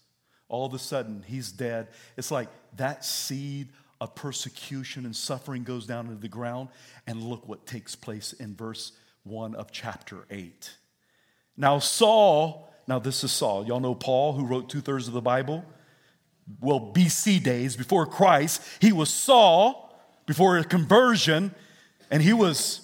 All 0.48 0.66
of 0.66 0.74
a 0.74 0.78
sudden, 0.78 1.24
he's 1.26 1.50
dead. 1.50 1.88
It's 2.16 2.30
like 2.30 2.48
that 2.76 3.04
seed 3.04 3.68
of 4.00 4.14
persecution 4.14 5.04
and 5.04 5.16
suffering 5.16 5.64
goes 5.64 5.86
down 5.86 6.06
into 6.06 6.20
the 6.20 6.28
ground. 6.28 6.68
And 7.06 7.22
look 7.22 7.48
what 7.48 7.66
takes 7.66 7.96
place 7.96 8.34
in 8.34 8.54
verse 8.54 8.92
1 9.24 9.54
of 9.54 9.72
chapter 9.72 10.26
8. 10.30 10.76
Now, 11.56 11.78
Saul, 11.78 12.72
now 12.86 12.98
this 12.98 13.24
is 13.24 13.32
Saul. 13.32 13.66
Y'all 13.66 13.80
know 13.80 13.94
Paul, 13.94 14.34
who 14.34 14.46
wrote 14.46 14.68
two 14.68 14.80
thirds 14.80 15.08
of 15.08 15.14
the 15.14 15.22
Bible? 15.22 15.64
well, 16.60 16.92
BC 16.94 17.42
days, 17.42 17.76
before 17.76 18.06
Christ. 18.06 18.62
He 18.80 18.92
was 18.92 19.10
Saul 19.10 19.87
before 20.28 20.58
his 20.58 20.66
conversion, 20.66 21.52
and 22.10 22.22
he 22.22 22.32
was 22.32 22.82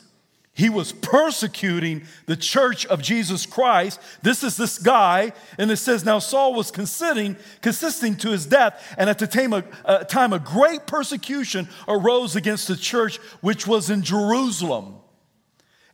he 0.56 0.70
was 0.70 0.92
persecuting 0.92 2.04
the 2.26 2.36
church 2.36 2.86
of 2.86 3.02
Jesus 3.02 3.44
Christ. 3.44 4.00
This 4.22 4.44
is 4.44 4.56
this 4.56 4.78
guy, 4.78 5.32
and 5.58 5.68
it 5.68 5.78
says, 5.78 6.04
Now 6.04 6.20
Saul 6.20 6.54
was 6.54 6.70
consisting, 6.70 7.36
consisting 7.60 8.14
to 8.18 8.30
his 8.30 8.46
death, 8.46 8.94
and 8.96 9.10
at 9.10 9.18
the 9.18 9.26
time 9.26 9.52
a 9.52 9.64
uh, 9.84 10.04
time 10.04 10.32
of 10.32 10.44
great 10.44 10.86
persecution 10.86 11.68
arose 11.88 12.36
against 12.36 12.68
the 12.68 12.76
church 12.76 13.16
which 13.40 13.66
was 13.66 13.90
in 13.90 14.02
Jerusalem. 14.02 14.96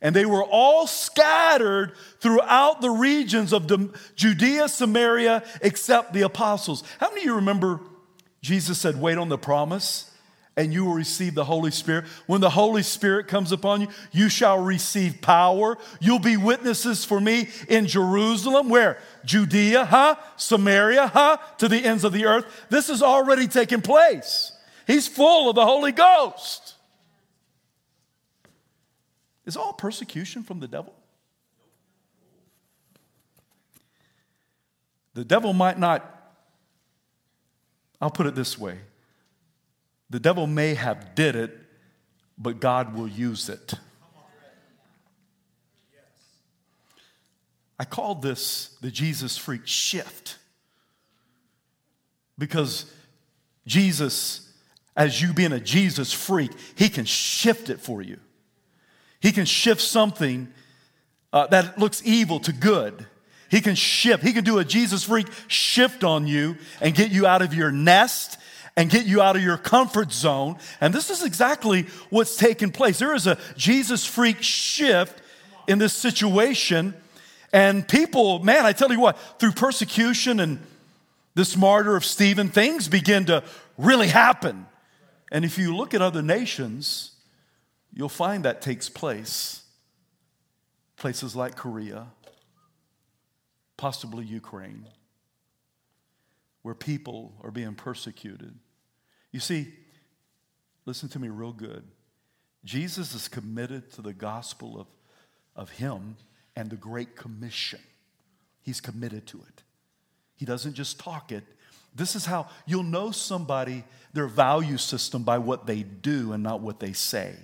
And 0.03 0.15
they 0.15 0.27
were 0.27 0.45
all 0.45 0.87
scattered 0.87 1.93
throughout 2.21 2.83
the 2.83 2.91
regions 2.91 3.53
of 3.55 3.67
Judea, 4.15 4.69
Samaria, 4.69 5.43
except 5.63 6.13
the 6.13 6.23
apostles. 6.23 6.85
How 6.99 7.09
many 7.09 7.23
of 7.23 7.27
you 7.27 7.35
remember 7.37 7.81
Jesus 8.43 8.79
said, 8.79 9.01
Wait 9.01 9.17
on 9.17 9.31
the 9.31 9.39
promise? 9.39 10.10
And 10.61 10.75
you 10.75 10.85
will 10.85 10.93
receive 10.93 11.35
the 11.35 11.47
Holy 11.47 11.71
Spirit. 11.71 12.05
When 12.27 12.43
the 12.43 12.51
Holy 12.51 12.83
Spirit 12.83 13.29
comes 13.29 13.51
upon 13.51 13.81
you, 13.81 13.89
you 14.13 14.29
shall 14.29 14.59
receive 14.59 15.23
power. 15.23 15.79
You'll 16.01 16.19
be 16.19 16.37
witnesses 16.37 17.03
for 17.03 17.19
me 17.19 17.49
in 17.67 17.87
Jerusalem, 17.87 18.69
where? 18.69 18.99
Judea, 19.25 19.87
huh? 19.87 20.17
Samaria, 20.37 21.07
huh? 21.07 21.39
To 21.59 21.67
the 21.67 21.83
ends 21.83 22.05
of 22.05 22.13
the 22.13 22.27
earth. 22.27 22.45
This 22.69 22.89
has 22.89 23.03
already 23.03 23.49
taken 23.49 23.81
place. 23.81 24.53
He's 24.87 25.09
full 25.09 25.49
of 25.49 25.55
the 25.55 25.65
Holy 25.65 25.93
Ghost. 25.93 26.75
Is 29.47 29.57
all 29.57 29.73
persecution 29.73 30.43
from 30.43 30.61
the 30.61 30.69
devil? 30.69 30.95
The 35.15 35.25
devil 35.25 35.55
might 35.55 35.79
not, 35.79 36.05
I'll 37.99 38.11
put 38.11 38.27
it 38.27 38.35
this 38.35 38.59
way. 38.59 38.77
The 40.11 40.21
devil 40.21 40.47
may 40.47 40.75
have 40.75 41.15
did 41.15 41.37
it, 41.37 41.57
but 42.37 42.61
God 42.61 42.95
will 42.95 43.09
use 43.09 43.49
it. 43.49 43.75
I 47.79 47.85
called 47.85 48.21
this 48.21 48.77
the 48.83 48.91
Jesus 48.91 49.39
freak 49.39 49.67
shift 49.67 50.37
because 52.37 52.93
Jesus, 53.67 54.53
as 54.97 55.23
you 55.23 55.33
being 55.33 55.53
a 55.53 55.61
Jesus 55.61 56.13
freak, 56.13 56.51
he 56.75 56.89
can 56.89 57.05
shift 57.05 57.71
it 57.71 57.81
for 57.81 58.03
you. 58.03 58.19
He 59.21 59.33
can 59.33 59.45
shift 59.45 59.81
something 59.81 60.49
uh, 61.33 61.47
that 61.47 61.79
looks 61.79 62.03
evil 62.05 62.41
to 62.41 62.53
good. 62.53 63.07
He 63.51 63.61
can 63.61 63.75
shift. 63.75 64.23
He 64.25 64.33
can 64.33 64.45
do 64.45 64.59
a 64.59 64.65
Jesus 64.65 65.05
freak 65.05 65.29
shift 65.47 66.05
on 66.05 66.27
you 66.27 66.57
and 66.81 66.95
get 66.95 67.11
you 67.11 67.27
out 67.27 67.43
of 67.43 67.55
your 67.55 67.71
nest 67.71 68.39
and 68.77 68.91
get 68.91 69.07
you 69.07 69.21
out 69.21 69.37
of 69.37 69.43
your 69.43 69.57
comfort 69.57 70.13
zone. 70.13 70.57
And 70.81 70.95
this 70.95 71.11
is 71.11 71.25
exactly 71.25 71.87
what's 72.09 72.37
taking 72.37 72.71
place. 72.71 72.99
There 72.99 73.15
is 73.15 73.27
a 73.27 73.39
Jesus 73.57 74.07
freak 74.07 74.43
shift 74.43 75.21
in 75.67 75.79
this 75.79 75.93
situation. 75.93 76.95
And 77.53 77.87
people, 77.87 78.39
man, 78.41 78.65
I 78.65 78.73
tell 78.73 78.93
you 78.93 79.01
what, 79.01 79.19
through 79.39 79.53
persecution 79.53 80.41
and 80.41 80.61
this 81.35 81.57
martyr 81.57 81.97
of 81.97 82.05
Stephen, 82.05 82.49
things 82.49 82.89
begin 82.89 83.27
to 83.27 83.43
really 83.79 84.09
happen. 84.09 84.67
And 85.33 85.45
if 85.45 85.59
you 85.59 85.77
look 85.77 85.95
at 85.95 86.03
other 86.03 86.23
nations, 86.23 87.13
you'll 87.93 88.09
find 88.09 88.45
that 88.45 88.61
takes 88.61 88.89
place. 88.89 89.63
Places 90.97 91.35
like 91.35 91.57
Korea, 91.57 92.09
possibly 93.77 94.25
Ukraine, 94.25 94.87
where 96.63 96.75
people 96.75 97.33
are 97.43 97.51
being 97.51 97.75
persecuted. 97.75 98.55
You 99.33 99.41
see, 99.41 99.69
listen 100.87 101.09
to 101.11 101.19
me 101.19 101.29
real 101.29 101.53
good. 101.53 101.85
Jesus 102.65 103.15
is 103.15 103.29
committed 103.29 103.91
to 103.93 104.03
the 104.03 104.13
gospel 104.13 104.81
of, 104.81 104.87
of 105.57 105.71
Him 105.71 106.17
and 106.57 106.71
the 106.71 106.77
Great 106.77 107.17
Commission. 107.17 107.81
He's 108.63 108.81
committed 108.81 109.27
to 109.29 109.39
it. 109.39 109.63
He 110.37 110.45
doesn't 110.45 110.75
just 110.75 110.99
talk 110.99 111.33
it. 111.33 111.45
This 111.95 112.15
is 112.15 112.27
how 112.27 112.49
you'll 112.67 112.83
know 112.83 113.11
somebody, 113.11 113.85
their 114.13 114.27
value 114.27 114.77
system, 114.77 115.23
by 115.23 115.39
what 115.39 115.67
they 115.67 115.83
do 115.83 116.33
and 116.33 116.43
not 116.43 116.61
what 116.61 116.81
they 116.81 116.93
say. 116.93 117.35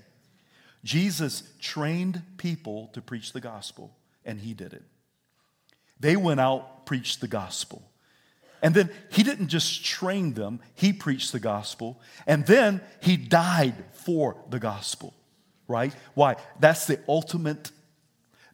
Jesus 0.85 1.43
trained 1.61 2.23
people 2.37 2.91
to 2.93 3.01
preach 3.01 3.33
the 3.33 3.41
gospel, 3.41 3.97
and 4.25 4.39
he 4.39 4.55
did 4.55 4.73
it. 4.73 4.85
They 5.99 6.17
went 6.17 6.39
out, 6.39 6.87
preached 6.87 7.21
the 7.21 7.29
gospel. 7.29 7.83
And 8.63 8.75
then 8.75 8.91
he 9.11 9.23
didn't 9.23 9.49
just 9.49 9.85
train 9.85 10.35
them, 10.35 10.61
he 10.75 10.93
preached 10.93 11.33
the 11.33 11.41
gospel. 11.41 12.01
And 12.27 12.47
then 12.47 12.81
he 13.01 13.17
died 13.17 13.75
for 13.93 14.37
the 14.51 14.59
gospel, 14.59 15.15
right? 15.69 15.95
Why? 16.15 16.37
That's 16.61 16.87
the 16.87 17.01
ultimate 17.09 17.71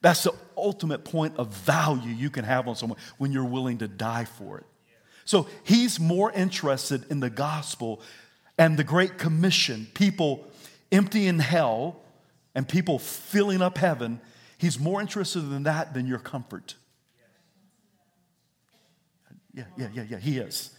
that's 0.03 0.25
the 0.25 0.35
ultimate 0.57 1.05
point 1.05 1.35
of 1.39 1.55
value 1.55 2.13
you 2.13 2.29
can 2.29 2.45
have 2.45 2.67
on 2.67 2.75
someone 2.75 2.99
when 3.19 3.31
you're 3.31 3.45
willing 3.45 3.79
to 3.79 3.89
die 3.89 4.25
for 4.25 4.59
it. 4.59 4.67
So 5.25 5.47
he's 5.63 6.01
more 6.01 6.33
interested 6.33 7.09
in 7.09 7.21
the 7.21 7.31
gospel 7.31 8.03
and 8.59 8.77
the 8.77 8.85
Great 8.85 9.17
Commission, 9.17 9.87
people 9.95 10.45
emptying 10.91 11.39
hell 11.39 12.01
and 12.55 12.69
people 12.69 12.99
filling 12.99 13.63
up 13.63 13.79
heaven. 13.79 14.21
He's 14.59 14.79
more 14.79 15.01
interested 15.01 15.45
in 15.45 15.63
that 15.63 15.95
than 15.95 16.09
your 16.09 16.19
comfort. 16.19 16.75
Yeah, 19.55 19.65
yeah, 19.77 19.89
yeah, 19.93 20.05
yeah, 20.09 20.19
he 20.19 20.39
is. 20.39 20.71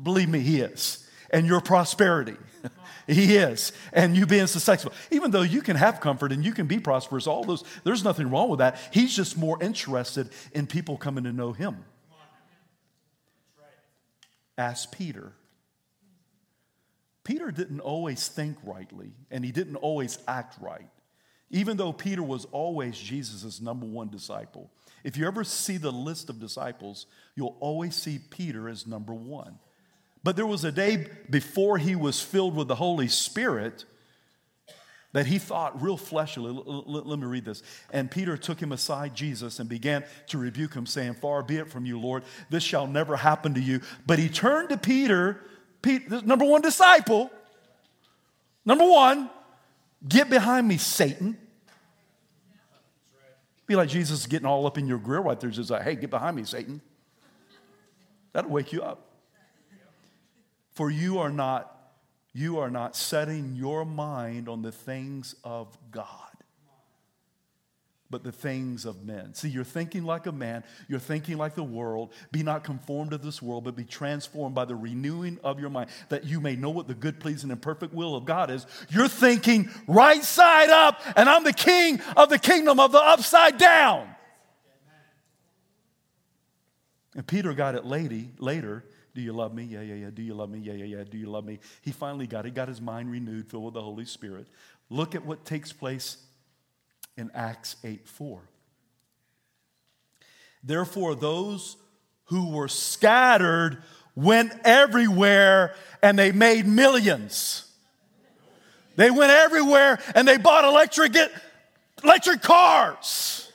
Believe 0.00 0.28
me, 0.28 0.40
he 0.40 0.60
is. 0.60 1.06
And 1.30 1.46
your 1.46 1.60
prosperity. 1.60 2.36
he 3.06 3.36
is. 3.36 3.72
And 3.92 4.16
you 4.16 4.26
being 4.26 4.46
successful. 4.46 4.92
Even 5.10 5.30
though 5.30 5.42
you 5.42 5.62
can 5.62 5.76
have 5.76 6.00
comfort 6.00 6.32
and 6.32 6.44
you 6.44 6.52
can 6.52 6.66
be 6.66 6.78
prosperous, 6.78 7.26
all 7.26 7.44
those, 7.44 7.64
there's 7.84 8.04
nothing 8.04 8.30
wrong 8.30 8.48
with 8.48 8.58
that. 8.58 8.78
He's 8.92 9.14
just 9.14 9.38
more 9.38 9.62
interested 9.62 10.30
in 10.52 10.66
people 10.66 10.96
coming 10.96 11.24
to 11.24 11.32
know 11.32 11.52
him. 11.52 11.84
Ask 14.58 14.92
Peter. 14.92 15.32
Peter 17.24 17.50
didn't 17.50 17.80
always 17.80 18.28
think 18.28 18.56
rightly, 18.64 19.12
and 19.30 19.44
he 19.44 19.52
didn't 19.52 19.76
always 19.76 20.18
act 20.26 20.56
right. 20.60 20.88
Even 21.50 21.76
though 21.76 21.92
Peter 21.92 22.22
was 22.22 22.44
always 22.46 22.98
Jesus' 22.98 23.60
number 23.60 23.86
one 23.86 24.08
disciple. 24.08 24.70
If 25.04 25.16
you 25.16 25.26
ever 25.26 25.44
see 25.44 25.76
the 25.76 25.92
list 25.92 26.28
of 26.28 26.40
disciples, 26.40 27.06
you'll 27.34 27.56
always 27.60 27.94
see 27.94 28.18
Peter 28.18 28.68
as 28.68 28.86
number 28.86 29.14
one. 29.14 29.58
But 30.22 30.36
there 30.36 30.46
was 30.46 30.64
a 30.64 30.72
day 30.72 31.06
before 31.28 31.78
he 31.78 31.96
was 31.96 32.20
filled 32.20 32.54
with 32.54 32.68
the 32.68 32.74
Holy 32.74 33.08
Spirit 33.08 33.84
that 35.12 35.26
he 35.26 35.38
thought 35.38 35.82
real 35.82 35.96
fleshly. 35.96 36.52
Let 36.52 37.18
me 37.18 37.26
read 37.26 37.44
this. 37.44 37.62
And 37.90 38.10
Peter 38.10 38.36
took 38.36 38.60
him 38.60 38.70
aside, 38.70 39.14
Jesus, 39.14 39.58
and 39.58 39.68
began 39.68 40.04
to 40.28 40.38
rebuke 40.38 40.74
him, 40.74 40.86
saying, 40.86 41.14
Far 41.14 41.42
be 41.42 41.56
it 41.56 41.68
from 41.68 41.84
you, 41.84 41.98
Lord, 41.98 42.22
this 42.48 42.62
shall 42.62 42.86
never 42.86 43.16
happen 43.16 43.54
to 43.54 43.60
you. 43.60 43.80
But 44.06 44.18
he 44.18 44.28
turned 44.28 44.68
to 44.68 44.76
Peter, 44.76 45.40
Peter 45.82 46.22
number 46.22 46.44
one 46.44 46.62
disciple, 46.62 47.30
number 48.64 48.84
one, 48.84 49.30
get 50.06 50.30
behind 50.30 50.68
me, 50.68 50.76
Satan. 50.76 51.36
Be 53.70 53.76
like 53.76 53.88
Jesus 53.88 54.26
getting 54.26 54.48
all 54.48 54.66
up 54.66 54.78
in 54.78 54.88
your 54.88 54.98
grill 54.98 55.22
right 55.22 55.38
there, 55.38 55.48
just 55.48 55.70
like, 55.70 55.82
hey, 55.82 55.94
get 55.94 56.10
behind 56.10 56.34
me, 56.34 56.42
Satan. 56.42 56.80
That'll 58.32 58.50
wake 58.50 58.72
you 58.72 58.82
up. 58.82 59.12
For 60.72 60.90
you 60.90 61.20
are 61.20 61.30
not 61.30 61.72
you 62.32 62.58
are 62.58 62.68
not 62.68 62.96
setting 62.96 63.54
your 63.54 63.84
mind 63.84 64.48
on 64.48 64.62
the 64.62 64.72
things 64.72 65.36
of 65.44 65.78
God, 65.92 66.29
but 68.10 68.24
the 68.24 68.32
things 68.32 68.84
of 68.84 69.04
men. 69.04 69.34
See, 69.34 69.48
you're 69.48 69.64
thinking 69.64 70.04
like 70.04 70.26
a 70.26 70.32
man, 70.32 70.64
you're 70.88 70.98
thinking 70.98 71.38
like 71.38 71.54
the 71.54 71.62
world. 71.62 72.12
Be 72.32 72.42
not 72.42 72.64
conformed 72.64 73.12
to 73.12 73.18
this 73.18 73.40
world, 73.40 73.64
but 73.64 73.76
be 73.76 73.84
transformed 73.84 74.54
by 74.54 74.64
the 74.64 74.74
renewing 74.74 75.38
of 75.44 75.60
your 75.60 75.70
mind, 75.70 75.90
that 76.08 76.24
you 76.24 76.40
may 76.40 76.56
know 76.56 76.70
what 76.70 76.88
the 76.88 76.94
good, 76.94 77.20
pleasing, 77.20 77.50
and 77.50 77.62
perfect 77.62 77.94
will 77.94 78.16
of 78.16 78.24
God 78.24 78.50
is. 78.50 78.66
You're 78.88 79.08
thinking 79.08 79.70
right 79.86 80.24
side 80.24 80.70
up, 80.70 81.00
and 81.16 81.28
I'm 81.28 81.44
the 81.44 81.52
king 81.52 82.00
of 82.16 82.28
the 82.28 82.38
kingdom 82.38 82.80
of 82.80 82.92
the 82.92 83.00
upside 83.00 83.58
down. 83.58 84.08
And 87.14 87.26
Peter 87.26 87.54
got 87.54 87.74
it 87.74 87.84
lady, 87.84 88.30
later. 88.38 88.84
Do 89.14 89.20
you 89.20 89.32
love 89.32 89.52
me? 89.52 89.64
Yeah, 89.64 89.82
yeah, 89.82 89.94
yeah. 89.94 90.10
Do 90.10 90.22
you 90.22 90.34
love 90.34 90.50
me? 90.50 90.60
Yeah, 90.60 90.74
yeah, 90.74 90.98
yeah. 90.98 91.04
Do 91.04 91.18
you 91.18 91.26
love 91.26 91.44
me? 91.44 91.58
He 91.82 91.90
finally 91.90 92.28
got 92.28 92.40
it. 92.40 92.48
He 92.48 92.50
got 92.52 92.68
his 92.68 92.80
mind 92.80 93.10
renewed, 93.10 93.48
filled 93.48 93.64
with 93.64 93.74
the 93.74 93.82
Holy 93.82 94.04
Spirit. 94.04 94.46
Look 94.88 95.14
at 95.14 95.24
what 95.24 95.44
takes 95.44 95.72
place 95.72 96.16
in 97.20 97.30
Acts 97.34 97.76
8 97.84 98.08
4. 98.08 98.40
Therefore, 100.64 101.14
those 101.14 101.76
who 102.24 102.50
were 102.50 102.68
scattered 102.68 103.82
went 104.16 104.52
everywhere 104.64 105.74
and 106.02 106.18
they 106.18 106.32
made 106.32 106.66
millions. 106.66 107.70
They 108.96 109.10
went 109.10 109.30
everywhere 109.30 110.00
and 110.14 110.26
they 110.26 110.38
bought 110.38 110.64
electric, 110.64 111.14
electric 112.02 112.42
cars. 112.42 113.52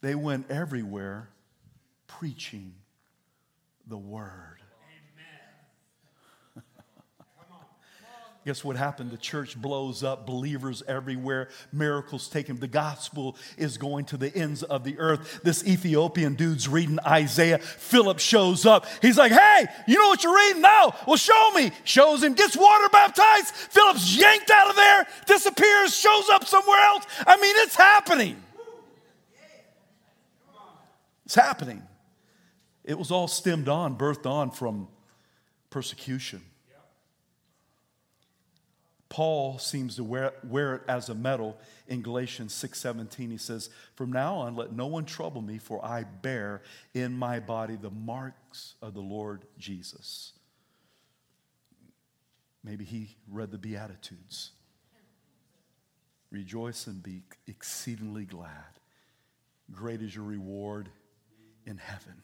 They 0.00 0.14
went 0.14 0.50
everywhere 0.50 1.28
preaching 2.06 2.74
the 3.86 3.98
word. 3.98 4.55
Guess 8.46 8.62
what 8.62 8.76
happened? 8.76 9.10
The 9.10 9.16
church 9.16 9.60
blows 9.60 10.04
up, 10.04 10.24
believers 10.24 10.80
everywhere, 10.86 11.48
miracles 11.72 12.28
taken. 12.28 12.60
The 12.60 12.68
gospel 12.68 13.36
is 13.58 13.76
going 13.76 14.04
to 14.04 14.16
the 14.16 14.32
ends 14.36 14.62
of 14.62 14.84
the 14.84 14.96
earth. 15.00 15.40
This 15.42 15.66
Ethiopian 15.66 16.36
dude's 16.36 16.68
reading 16.68 17.00
Isaiah. 17.04 17.58
Philip 17.58 18.20
shows 18.20 18.64
up. 18.64 18.86
He's 19.02 19.18
like, 19.18 19.32
Hey, 19.32 19.66
you 19.88 19.98
know 19.98 20.06
what 20.06 20.22
you're 20.22 20.36
reading 20.36 20.62
now? 20.62 20.94
Well, 21.08 21.16
show 21.16 21.50
me. 21.56 21.72
Shows 21.82 22.22
him, 22.22 22.34
gets 22.34 22.56
water 22.56 22.88
baptized. 22.88 23.48
Philip's 23.48 24.16
yanked 24.16 24.52
out 24.52 24.70
of 24.70 24.76
there, 24.76 25.08
disappears, 25.26 25.96
shows 25.96 26.28
up 26.28 26.44
somewhere 26.44 26.78
else. 26.78 27.04
I 27.26 27.36
mean, 27.38 27.54
it's 27.56 27.74
happening. 27.74 28.40
It's 31.24 31.34
happening. 31.34 31.82
It 32.84 32.96
was 32.96 33.10
all 33.10 33.26
stemmed 33.26 33.68
on, 33.68 33.98
birthed 33.98 34.24
on 34.24 34.52
from 34.52 34.86
persecution. 35.68 36.42
Paul 39.08 39.58
seems 39.58 39.96
to 39.96 40.04
wear, 40.04 40.34
wear 40.42 40.74
it 40.74 40.82
as 40.88 41.08
a 41.08 41.14
medal 41.14 41.58
in 41.86 42.02
Galatians 42.02 42.52
6:17. 42.52 43.30
He 43.30 43.38
says, 43.38 43.70
"From 43.94 44.12
now 44.12 44.36
on 44.36 44.56
let 44.56 44.72
no 44.72 44.86
one 44.86 45.04
trouble 45.04 45.42
me, 45.42 45.58
for 45.58 45.84
I 45.84 46.04
bear 46.04 46.62
in 46.92 47.16
my 47.16 47.38
body 47.40 47.76
the 47.76 47.90
marks 47.90 48.74
of 48.82 48.94
the 48.94 49.02
Lord 49.02 49.46
Jesus." 49.58 50.32
Maybe 52.64 52.84
he 52.84 53.16
read 53.28 53.52
the 53.52 53.58
beatitudes. 53.58 54.50
Rejoice 56.30 56.88
and 56.88 57.00
be 57.00 57.22
exceedingly 57.46 58.24
glad. 58.24 58.80
Great 59.70 60.02
is 60.02 60.16
your 60.16 60.24
reward 60.24 60.90
in 61.64 61.78
heaven. 61.78 62.22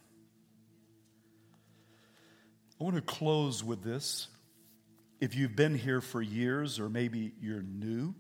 I 2.81 2.85
want 2.85 2.97
to 2.97 3.03
close 3.03 3.63
with 3.63 3.85
this. 3.85 4.27
If 5.23 5.37
you've 5.37 5.55
been 5.55 5.77
here 5.77 6.01
for 6.01 6.21
years 6.21 6.81
or 6.81 6.89
maybe 6.89 7.31
you're 7.41 7.63
new, 7.63 8.13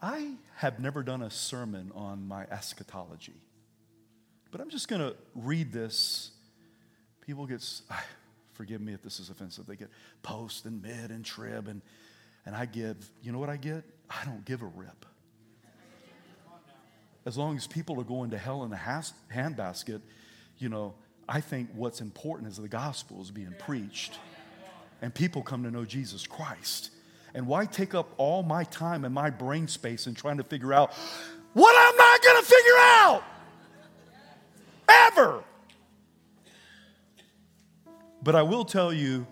I 0.00 0.36
have 0.56 0.80
never 0.80 1.02
done 1.02 1.20
a 1.20 1.28
sermon 1.28 1.92
on 1.94 2.26
my 2.26 2.44
eschatology, 2.44 3.34
but 4.50 4.62
I'm 4.62 4.70
just 4.70 4.88
going 4.88 5.02
to 5.02 5.14
read 5.34 5.70
this. 5.70 6.30
People 7.20 7.44
get, 7.44 7.62
ah, 7.90 8.02
forgive 8.54 8.80
me 8.80 8.94
if 8.94 9.02
this 9.02 9.20
is 9.20 9.28
offensive, 9.28 9.66
they 9.66 9.76
get 9.76 9.90
post 10.22 10.64
and 10.64 10.80
mid 10.80 11.10
and 11.10 11.26
trib, 11.26 11.68
and, 11.68 11.82
and 12.46 12.56
I 12.56 12.64
give, 12.64 12.96
you 13.22 13.30
know 13.30 13.38
what 13.38 13.50
I 13.50 13.58
get? 13.58 13.84
I 14.08 14.24
don't 14.24 14.46
give 14.46 14.62
a 14.62 14.66
rip. 14.74 15.04
As 17.26 17.36
long 17.36 17.58
as 17.58 17.66
people 17.66 18.00
are 18.00 18.04
going 18.04 18.30
to 18.30 18.38
hell 18.38 18.64
in 18.64 18.72
a 18.72 19.02
handbasket, 19.30 20.00
you 20.56 20.70
know, 20.70 20.94
I 21.28 21.42
think 21.42 21.68
what's 21.74 22.00
important 22.00 22.48
is 22.48 22.56
the 22.56 22.66
gospel 22.66 23.20
is 23.20 23.30
being 23.30 23.54
preached 23.58 24.14
and 25.02 25.14
people 25.14 25.42
come 25.42 25.62
to 25.64 25.70
know 25.70 25.84
Jesus 25.84 26.26
Christ. 26.26 26.90
And 27.34 27.46
why 27.46 27.64
take 27.64 27.94
up 27.94 28.12
all 28.16 28.42
my 28.42 28.64
time 28.64 29.04
and 29.04 29.14
my 29.14 29.30
brain 29.30 29.68
space 29.68 30.06
in 30.06 30.14
trying 30.14 30.38
to 30.38 30.44
figure 30.44 30.72
out 30.72 30.92
what 31.52 31.74
I'm 31.76 31.96
not 31.96 32.22
going 32.22 32.42
to 32.42 32.48
figure 32.48 32.78
out? 32.78 33.24
Ever. 34.88 35.44
But 38.22 38.34
I 38.34 38.42
will 38.42 38.64
tell 38.64 38.92
you 38.92 39.26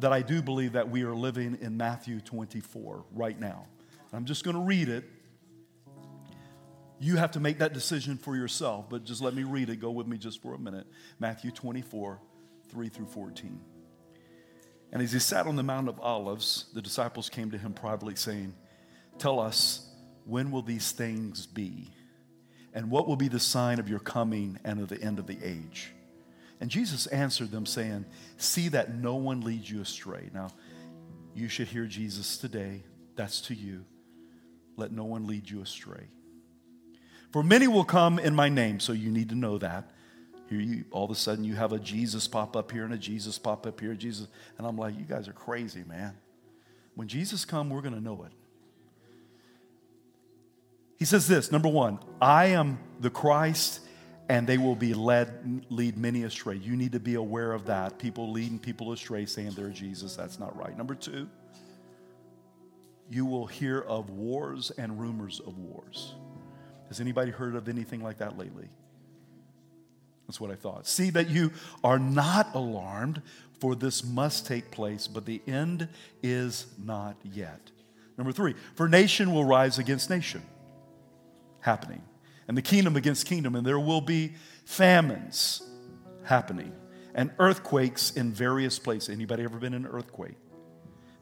that 0.00 0.12
I 0.12 0.22
do 0.22 0.42
believe 0.42 0.72
that 0.72 0.90
we 0.90 1.02
are 1.04 1.14
living 1.14 1.58
in 1.60 1.76
Matthew 1.76 2.20
24 2.20 3.04
right 3.12 3.38
now. 3.38 3.66
I'm 4.12 4.24
just 4.24 4.44
going 4.44 4.56
to 4.56 4.62
read 4.62 4.88
it. 4.88 5.04
You 6.98 7.16
have 7.16 7.30
to 7.32 7.40
make 7.40 7.58
that 7.58 7.72
decision 7.72 8.18
for 8.18 8.36
yourself, 8.36 8.90
but 8.90 9.04
just 9.04 9.22
let 9.22 9.34
me 9.34 9.44
read 9.44 9.70
it. 9.70 9.76
Go 9.76 9.90
with 9.90 10.06
me 10.06 10.18
just 10.18 10.42
for 10.42 10.54
a 10.54 10.58
minute. 10.58 10.86
Matthew 11.18 11.50
24, 11.50 12.20
3 12.68 12.88
through 12.88 13.06
14. 13.06 13.60
And 14.92 15.02
as 15.02 15.12
he 15.12 15.18
sat 15.18 15.46
on 15.46 15.56
the 15.56 15.62
Mount 15.62 15.88
of 15.88 16.00
Olives, 16.00 16.66
the 16.74 16.82
disciples 16.82 17.28
came 17.28 17.50
to 17.52 17.58
him 17.58 17.72
privately, 17.72 18.16
saying, 18.16 18.54
Tell 19.18 19.38
us, 19.38 19.86
when 20.24 20.50
will 20.50 20.62
these 20.62 20.92
things 20.92 21.46
be? 21.46 21.90
And 22.72 22.90
what 22.90 23.06
will 23.06 23.16
be 23.16 23.28
the 23.28 23.40
sign 23.40 23.78
of 23.78 23.88
your 23.88 23.98
coming 23.98 24.58
and 24.64 24.80
of 24.80 24.88
the 24.88 25.00
end 25.00 25.18
of 25.18 25.26
the 25.26 25.38
age? 25.42 25.92
And 26.60 26.70
Jesus 26.70 27.06
answered 27.06 27.50
them, 27.50 27.66
saying, 27.66 28.04
See 28.36 28.68
that 28.68 28.94
no 28.94 29.14
one 29.14 29.40
leads 29.42 29.70
you 29.70 29.80
astray. 29.80 30.30
Now, 30.34 30.50
you 31.34 31.48
should 31.48 31.68
hear 31.68 31.86
Jesus 31.86 32.36
today. 32.36 32.82
That's 33.16 33.40
to 33.42 33.54
you. 33.54 33.84
Let 34.76 34.92
no 34.92 35.04
one 35.04 35.26
lead 35.26 35.48
you 35.48 35.62
astray. 35.62 36.08
For 37.32 37.42
many 37.42 37.68
will 37.68 37.84
come 37.84 38.18
in 38.18 38.34
my 38.34 38.48
name, 38.48 38.80
so 38.80 38.92
you 38.92 39.10
need 39.10 39.28
to 39.28 39.34
know 39.36 39.58
that 39.58 39.90
you 40.56 40.84
all 40.90 41.04
of 41.04 41.10
a 41.10 41.14
sudden 41.14 41.44
you 41.44 41.54
have 41.54 41.72
a 41.72 41.78
Jesus 41.78 42.26
pop 42.26 42.56
up 42.56 42.72
here 42.72 42.84
and 42.84 42.94
a 42.94 42.98
Jesus 42.98 43.38
pop 43.38 43.66
up 43.66 43.80
here, 43.80 43.94
Jesus. 43.94 44.28
And 44.58 44.66
I'm 44.66 44.76
like, 44.76 44.98
you 44.98 45.04
guys 45.04 45.28
are 45.28 45.32
crazy, 45.32 45.84
man. 45.86 46.16
When 46.94 47.08
Jesus 47.08 47.44
come, 47.44 47.70
we're 47.70 47.82
going 47.82 47.94
to 47.94 48.00
know 48.00 48.24
it. 48.24 48.32
He 50.98 51.04
says 51.04 51.26
this, 51.26 51.50
number 51.50 51.68
1, 51.68 51.98
I 52.20 52.46
am 52.46 52.78
the 53.00 53.10
Christ 53.10 53.80
and 54.28 54.46
they 54.46 54.58
will 54.58 54.76
be 54.76 54.94
led 54.94 55.64
lead 55.70 55.96
many 55.96 56.22
astray. 56.22 56.54
You 56.54 56.76
need 56.76 56.92
to 56.92 57.00
be 57.00 57.14
aware 57.14 57.52
of 57.52 57.66
that. 57.66 57.98
People 57.98 58.30
leading 58.30 58.58
people 58.58 58.92
astray 58.92 59.26
saying 59.26 59.52
they're 59.56 59.70
Jesus, 59.70 60.14
that's 60.14 60.38
not 60.38 60.56
right. 60.56 60.76
Number 60.76 60.94
2, 60.94 61.28
you 63.10 63.26
will 63.26 63.46
hear 63.46 63.80
of 63.80 64.10
wars 64.10 64.70
and 64.78 65.00
rumors 65.00 65.40
of 65.40 65.58
wars. 65.58 66.14
Has 66.88 67.00
anybody 67.00 67.30
heard 67.30 67.56
of 67.56 67.68
anything 67.68 68.02
like 68.02 68.18
that 68.18 68.38
lately? 68.38 68.68
That's 70.30 70.40
what 70.40 70.52
I 70.52 70.54
thought. 70.54 70.86
See 70.86 71.10
that 71.10 71.28
you 71.28 71.50
are 71.82 71.98
not 71.98 72.54
alarmed, 72.54 73.20
for 73.58 73.74
this 73.74 74.04
must 74.04 74.46
take 74.46 74.70
place, 74.70 75.08
but 75.08 75.26
the 75.26 75.42
end 75.44 75.88
is 76.22 76.66
not 76.78 77.16
yet. 77.24 77.72
Number 78.16 78.30
three, 78.30 78.54
for 78.76 78.88
nation 78.88 79.32
will 79.32 79.44
rise 79.44 79.80
against 79.80 80.08
nation, 80.08 80.40
happening, 81.58 82.00
and 82.46 82.56
the 82.56 82.62
kingdom 82.62 82.94
against 82.94 83.26
kingdom, 83.26 83.56
and 83.56 83.66
there 83.66 83.80
will 83.80 84.00
be 84.00 84.34
famines 84.64 85.68
happening, 86.22 86.72
and 87.12 87.32
earthquakes 87.40 88.12
in 88.12 88.32
various 88.32 88.78
places. 88.78 89.08
Anybody 89.08 89.42
ever 89.42 89.58
been 89.58 89.74
in 89.74 89.84
an 89.84 89.90
earthquake? 89.90 90.36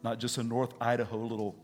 Not 0.03 0.19
just 0.19 0.37
in 0.37 0.47
North 0.47 0.75
Idaho, 0.79 1.17
little. 1.17 1.55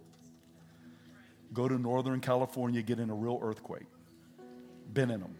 Go 1.53 1.67
to 1.67 1.77
Northern 1.77 2.21
California, 2.21 2.81
get 2.81 2.97
in 2.97 3.11
a 3.11 3.15
real 3.15 3.37
earthquake. 3.39 3.85
Been 4.91 5.11
in 5.11 5.19
them. 5.19 5.35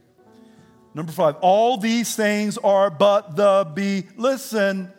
Number 0.96 1.12
five, 1.12 1.36
all 1.42 1.76
these 1.76 2.16
things 2.16 2.58
are 2.58 2.90
but 2.90 3.36
the 3.36 3.70
be, 3.76 4.06
listen, 4.16 4.94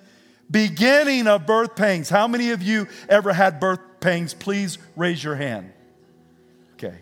beginning 0.50 1.26
of 1.26 1.46
birth 1.46 1.74
pangs. 1.74 2.10
How 2.10 2.28
many 2.28 2.50
of 2.50 2.62
you 2.62 2.86
ever 3.08 3.32
had 3.32 3.58
birth 3.58 3.80
pangs? 3.98 4.34
Please 4.34 4.76
raise 4.94 5.24
your 5.24 5.36
hand. 5.36 5.72
Okay, 6.74 6.98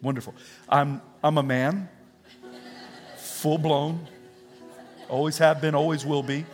wonderful. 0.00 0.32
I'm, 0.68 1.02
I'm 1.24 1.38
a 1.38 1.42
man, 1.42 1.88
full 3.16 3.58
blown, 3.58 4.06
always 5.08 5.38
have 5.38 5.60
been, 5.60 5.74
always 5.74 6.06
will 6.06 6.22
be. 6.22 6.46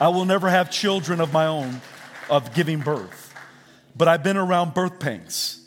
I 0.00 0.08
will 0.08 0.24
never 0.24 0.48
have 0.48 0.70
children 0.70 1.20
of 1.20 1.34
my 1.34 1.46
own 1.46 1.82
of 2.30 2.54
giving 2.54 2.80
birth, 2.80 3.34
but 3.94 4.08
I've 4.08 4.22
been 4.22 4.38
around 4.38 4.72
birth 4.72 4.98
pangs. 4.98 5.60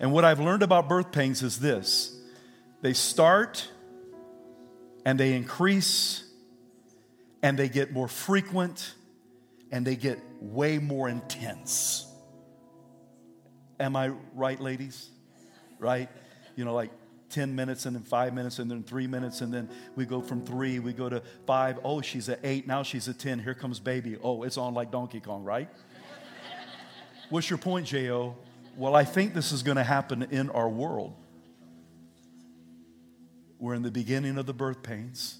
And 0.00 0.10
what 0.10 0.24
I've 0.24 0.40
learned 0.40 0.62
about 0.62 0.88
birth 0.88 1.12
pangs 1.12 1.42
is 1.42 1.60
this 1.60 2.16
they 2.80 2.94
start 2.94 3.68
and 5.04 5.18
they 5.18 5.34
increase 5.34 6.24
and 7.42 7.58
they 7.58 7.68
get 7.68 7.92
more 7.92 8.08
frequent 8.08 8.94
and 9.72 9.86
they 9.86 9.96
get 9.96 10.18
way 10.40 10.78
more 10.78 11.08
intense. 11.08 12.06
Am 13.78 13.96
I 13.96 14.08
right, 14.34 14.60
ladies? 14.60 15.08
Right? 15.78 16.08
You 16.56 16.64
know, 16.64 16.74
like 16.74 16.90
10 17.30 17.54
minutes 17.54 17.86
and 17.86 17.96
then 17.96 18.02
five 18.02 18.34
minutes 18.34 18.58
and 18.58 18.70
then 18.70 18.82
three 18.82 19.06
minutes 19.06 19.40
and 19.40 19.54
then 19.54 19.70
we 19.96 20.04
go 20.04 20.20
from 20.20 20.44
three, 20.44 20.78
we 20.80 20.92
go 20.92 21.08
to 21.08 21.22
five. 21.46 21.78
Oh, 21.84 22.02
she's 22.02 22.28
at 22.28 22.40
eight. 22.42 22.66
Now 22.66 22.82
she's 22.82 23.08
at 23.08 23.18
10. 23.18 23.38
Here 23.38 23.54
comes 23.54 23.80
baby. 23.80 24.18
Oh, 24.22 24.42
it's 24.42 24.58
on 24.58 24.74
like 24.74 24.90
Donkey 24.90 25.20
Kong, 25.20 25.44
right? 25.44 25.68
What's 27.30 27.48
your 27.48 27.58
point, 27.58 27.86
J.O.? 27.86 28.36
Well, 28.76 28.96
I 28.96 29.04
think 29.04 29.34
this 29.34 29.52
is 29.52 29.62
going 29.62 29.76
to 29.76 29.84
happen 29.84 30.24
in 30.30 30.50
our 30.50 30.68
world. 30.68 31.14
We're 33.60 33.74
in 33.74 33.82
the 33.82 33.90
beginning 33.90 34.38
of 34.38 34.46
the 34.46 34.52
birth 34.52 34.82
pains. 34.82 35.38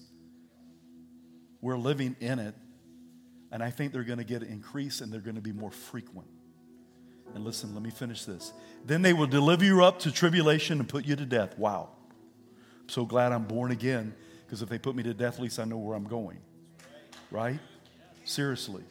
We're 1.59 1.77
living 1.77 2.15
in 2.19 2.39
it. 2.39 2.55
And 3.51 3.61
I 3.61 3.69
think 3.69 3.91
they're 3.91 4.05
going 4.05 4.19
to 4.19 4.23
get 4.23 4.43
increased 4.43 5.01
and 5.01 5.11
they're 5.11 5.19
going 5.19 5.35
to 5.35 5.41
be 5.41 5.51
more 5.51 5.71
frequent. 5.71 6.27
And 7.35 7.43
listen, 7.43 7.73
let 7.73 7.83
me 7.83 7.89
finish 7.89 8.23
this. 8.23 8.53
Then 8.85 9.01
they 9.01 9.11
will 9.11 9.27
deliver 9.27 9.65
you 9.65 9.83
up 9.83 9.99
to 9.99 10.11
tribulation 10.11 10.79
and 10.79 10.87
put 10.87 11.05
you 11.05 11.15
to 11.15 11.25
death. 11.25 11.57
Wow. 11.57 11.89
I'm 12.81 12.89
so 12.89 13.05
glad 13.05 13.31
I'm 13.33 13.43
born 13.43 13.71
again 13.71 14.13
because 14.45 14.61
if 14.61 14.69
they 14.69 14.77
put 14.77 14.95
me 14.95 15.03
to 15.03 15.13
death, 15.13 15.35
at 15.35 15.41
least 15.41 15.59
I 15.59 15.65
know 15.65 15.77
where 15.77 15.97
I'm 15.97 16.07
going. 16.07 16.37
Right? 17.31 17.59
Seriously 18.23 18.83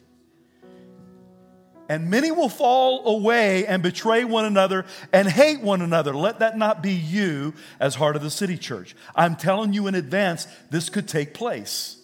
and 1.91 2.09
many 2.09 2.31
will 2.31 2.49
fall 2.49 3.17
away 3.17 3.67
and 3.67 3.83
betray 3.83 4.23
one 4.23 4.45
another 4.45 4.87
and 5.13 5.29
hate 5.29 5.61
one 5.61 5.83
another. 5.83 6.15
Let 6.15 6.39
that 6.39 6.57
not 6.57 6.85
be 6.85 6.93
you 6.93 7.53
as 7.81 7.97
heart 7.97 8.15
of 8.15 8.23
the 8.23 8.31
city 8.31 8.57
church. 8.57 8.95
I'm 9.13 9.35
telling 9.35 9.73
you 9.73 9.89
in 9.89 9.97
advance, 9.97 10.47
this 10.71 10.89
could 10.89 11.09
take 11.09 11.35
place. 11.35 12.01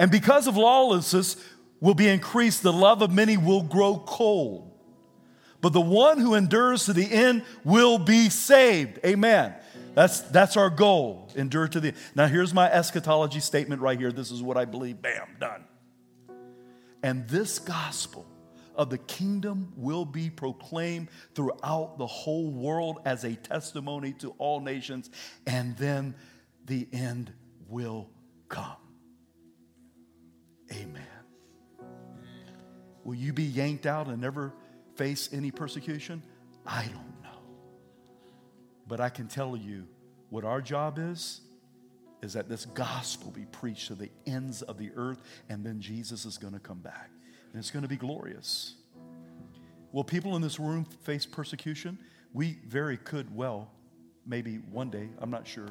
And 0.00 0.10
because 0.10 0.48
of 0.48 0.56
lawlessness 0.56 1.36
will 1.78 1.94
be 1.94 2.08
increased, 2.08 2.64
the 2.64 2.72
love 2.72 3.02
of 3.02 3.12
many 3.12 3.36
will 3.36 3.62
grow 3.62 4.02
cold. 4.04 4.72
But 5.60 5.72
the 5.72 5.80
one 5.80 6.18
who 6.18 6.34
endures 6.34 6.86
to 6.86 6.92
the 6.92 7.08
end 7.08 7.44
will 7.62 7.98
be 7.98 8.30
saved. 8.30 8.98
Amen. 9.06 9.54
That's, 9.94 10.22
that's 10.22 10.56
our 10.56 10.70
goal. 10.70 11.30
Endure 11.36 11.68
to 11.68 11.78
the 11.78 11.88
end. 11.88 11.96
Now, 12.16 12.26
here's 12.26 12.52
my 12.52 12.68
eschatology 12.68 13.38
statement 13.38 13.80
right 13.80 13.96
here. 13.96 14.10
This 14.10 14.32
is 14.32 14.42
what 14.42 14.56
I 14.56 14.64
believe. 14.64 15.00
Bam, 15.00 15.36
done. 15.38 15.66
And 17.02 17.28
this 17.28 17.58
gospel 17.58 18.26
of 18.74 18.90
the 18.90 18.98
kingdom 18.98 19.72
will 19.76 20.04
be 20.04 20.30
proclaimed 20.30 21.08
throughout 21.34 21.96
the 21.98 22.06
whole 22.06 22.50
world 22.50 23.00
as 23.04 23.24
a 23.24 23.34
testimony 23.34 24.12
to 24.14 24.30
all 24.38 24.60
nations, 24.60 25.10
and 25.46 25.76
then 25.76 26.14
the 26.66 26.88
end 26.92 27.32
will 27.68 28.08
come. 28.48 28.76
Amen. 30.72 31.02
Will 33.04 33.14
you 33.14 33.32
be 33.32 33.44
yanked 33.44 33.86
out 33.86 34.06
and 34.06 34.20
never 34.20 34.54
face 34.94 35.30
any 35.32 35.50
persecution? 35.50 36.22
I 36.66 36.84
don't 36.84 37.22
know. 37.22 37.40
But 38.86 39.00
I 39.00 39.08
can 39.08 39.26
tell 39.26 39.56
you 39.56 39.86
what 40.28 40.44
our 40.44 40.60
job 40.60 40.98
is 40.98 41.40
is 42.22 42.34
that 42.34 42.48
this 42.48 42.66
gospel 42.66 43.30
be 43.30 43.46
preached 43.46 43.88
to 43.88 43.94
the 43.94 44.10
ends 44.26 44.62
of 44.62 44.78
the 44.78 44.90
earth, 44.94 45.22
and 45.48 45.64
then 45.64 45.80
Jesus 45.80 46.24
is 46.24 46.38
going 46.38 46.52
to 46.52 46.60
come 46.60 46.78
back. 46.78 47.10
And 47.52 47.58
it's 47.58 47.70
going 47.70 47.82
to 47.82 47.88
be 47.88 47.96
glorious. 47.96 48.74
Will 49.92 50.04
people 50.04 50.36
in 50.36 50.42
this 50.42 50.60
room 50.60 50.84
face 50.84 51.26
persecution? 51.26 51.98
We 52.32 52.58
very 52.66 52.96
could 52.96 53.34
well, 53.34 53.70
maybe 54.26 54.56
one 54.70 54.90
day, 54.90 55.08
I'm 55.18 55.30
not 55.30 55.46
sure, 55.46 55.68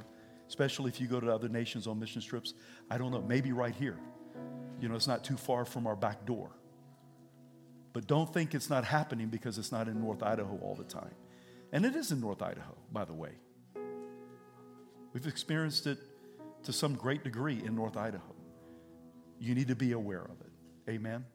especially 0.47 0.89
if 0.89 0.99
you 0.99 1.07
go 1.07 1.19
to 1.19 1.31
other 1.31 1.47
nations 1.47 1.87
on 1.87 1.99
mission 1.99 2.21
trips. 2.21 2.53
I 2.89 2.97
don't 2.97 3.11
know, 3.11 3.21
maybe 3.21 3.51
right 3.51 3.75
here. 3.75 3.97
You 4.81 4.89
know, 4.89 4.95
it's 4.95 5.07
not 5.07 5.23
too 5.23 5.37
far 5.37 5.65
from 5.65 5.87
our 5.87 5.95
back 5.95 6.25
door. 6.25 6.49
But 7.93 8.07
don't 8.07 8.31
think 8.33 8.53
it's 8.53 8.69
not 8.69 8.83
happening 8.83 9.27
because 9.27 9.57
it's 9.57 9.71
not 9.71 9.87
in 9.87 10.01
North 10.01 10.23
Idaho 10.23 10.59
all 10.61 10.75
the 10.75 10.83
time. 10.83 11.13
And 11.71 11.85
it 11.85 11.95
is 11.95 12.11
in 12.11 12.19
North 12.19 12.41
Idaho, 12.41 12.75
by 12.91 13.05
the 13.05 13.13
way. 13.13 13.31
We've 15.13 15.27
experienced 15.27 15.87
it 15.87 15.97
to 16.63 16.73
some 16.73 16.95
great 16.95 17.23
degree 17.23 17.61
in 17.63 17.75
North 17.75 17.97
Idaho. 17.97 18.35
You 19.39 19.55
need 19.55 19.69
to 19.69 19.75
be 19.75 19.93
aware 19.93 20.23
of 20.23 20.41
it. 20.41 20.51
Amen. 20.89 21.25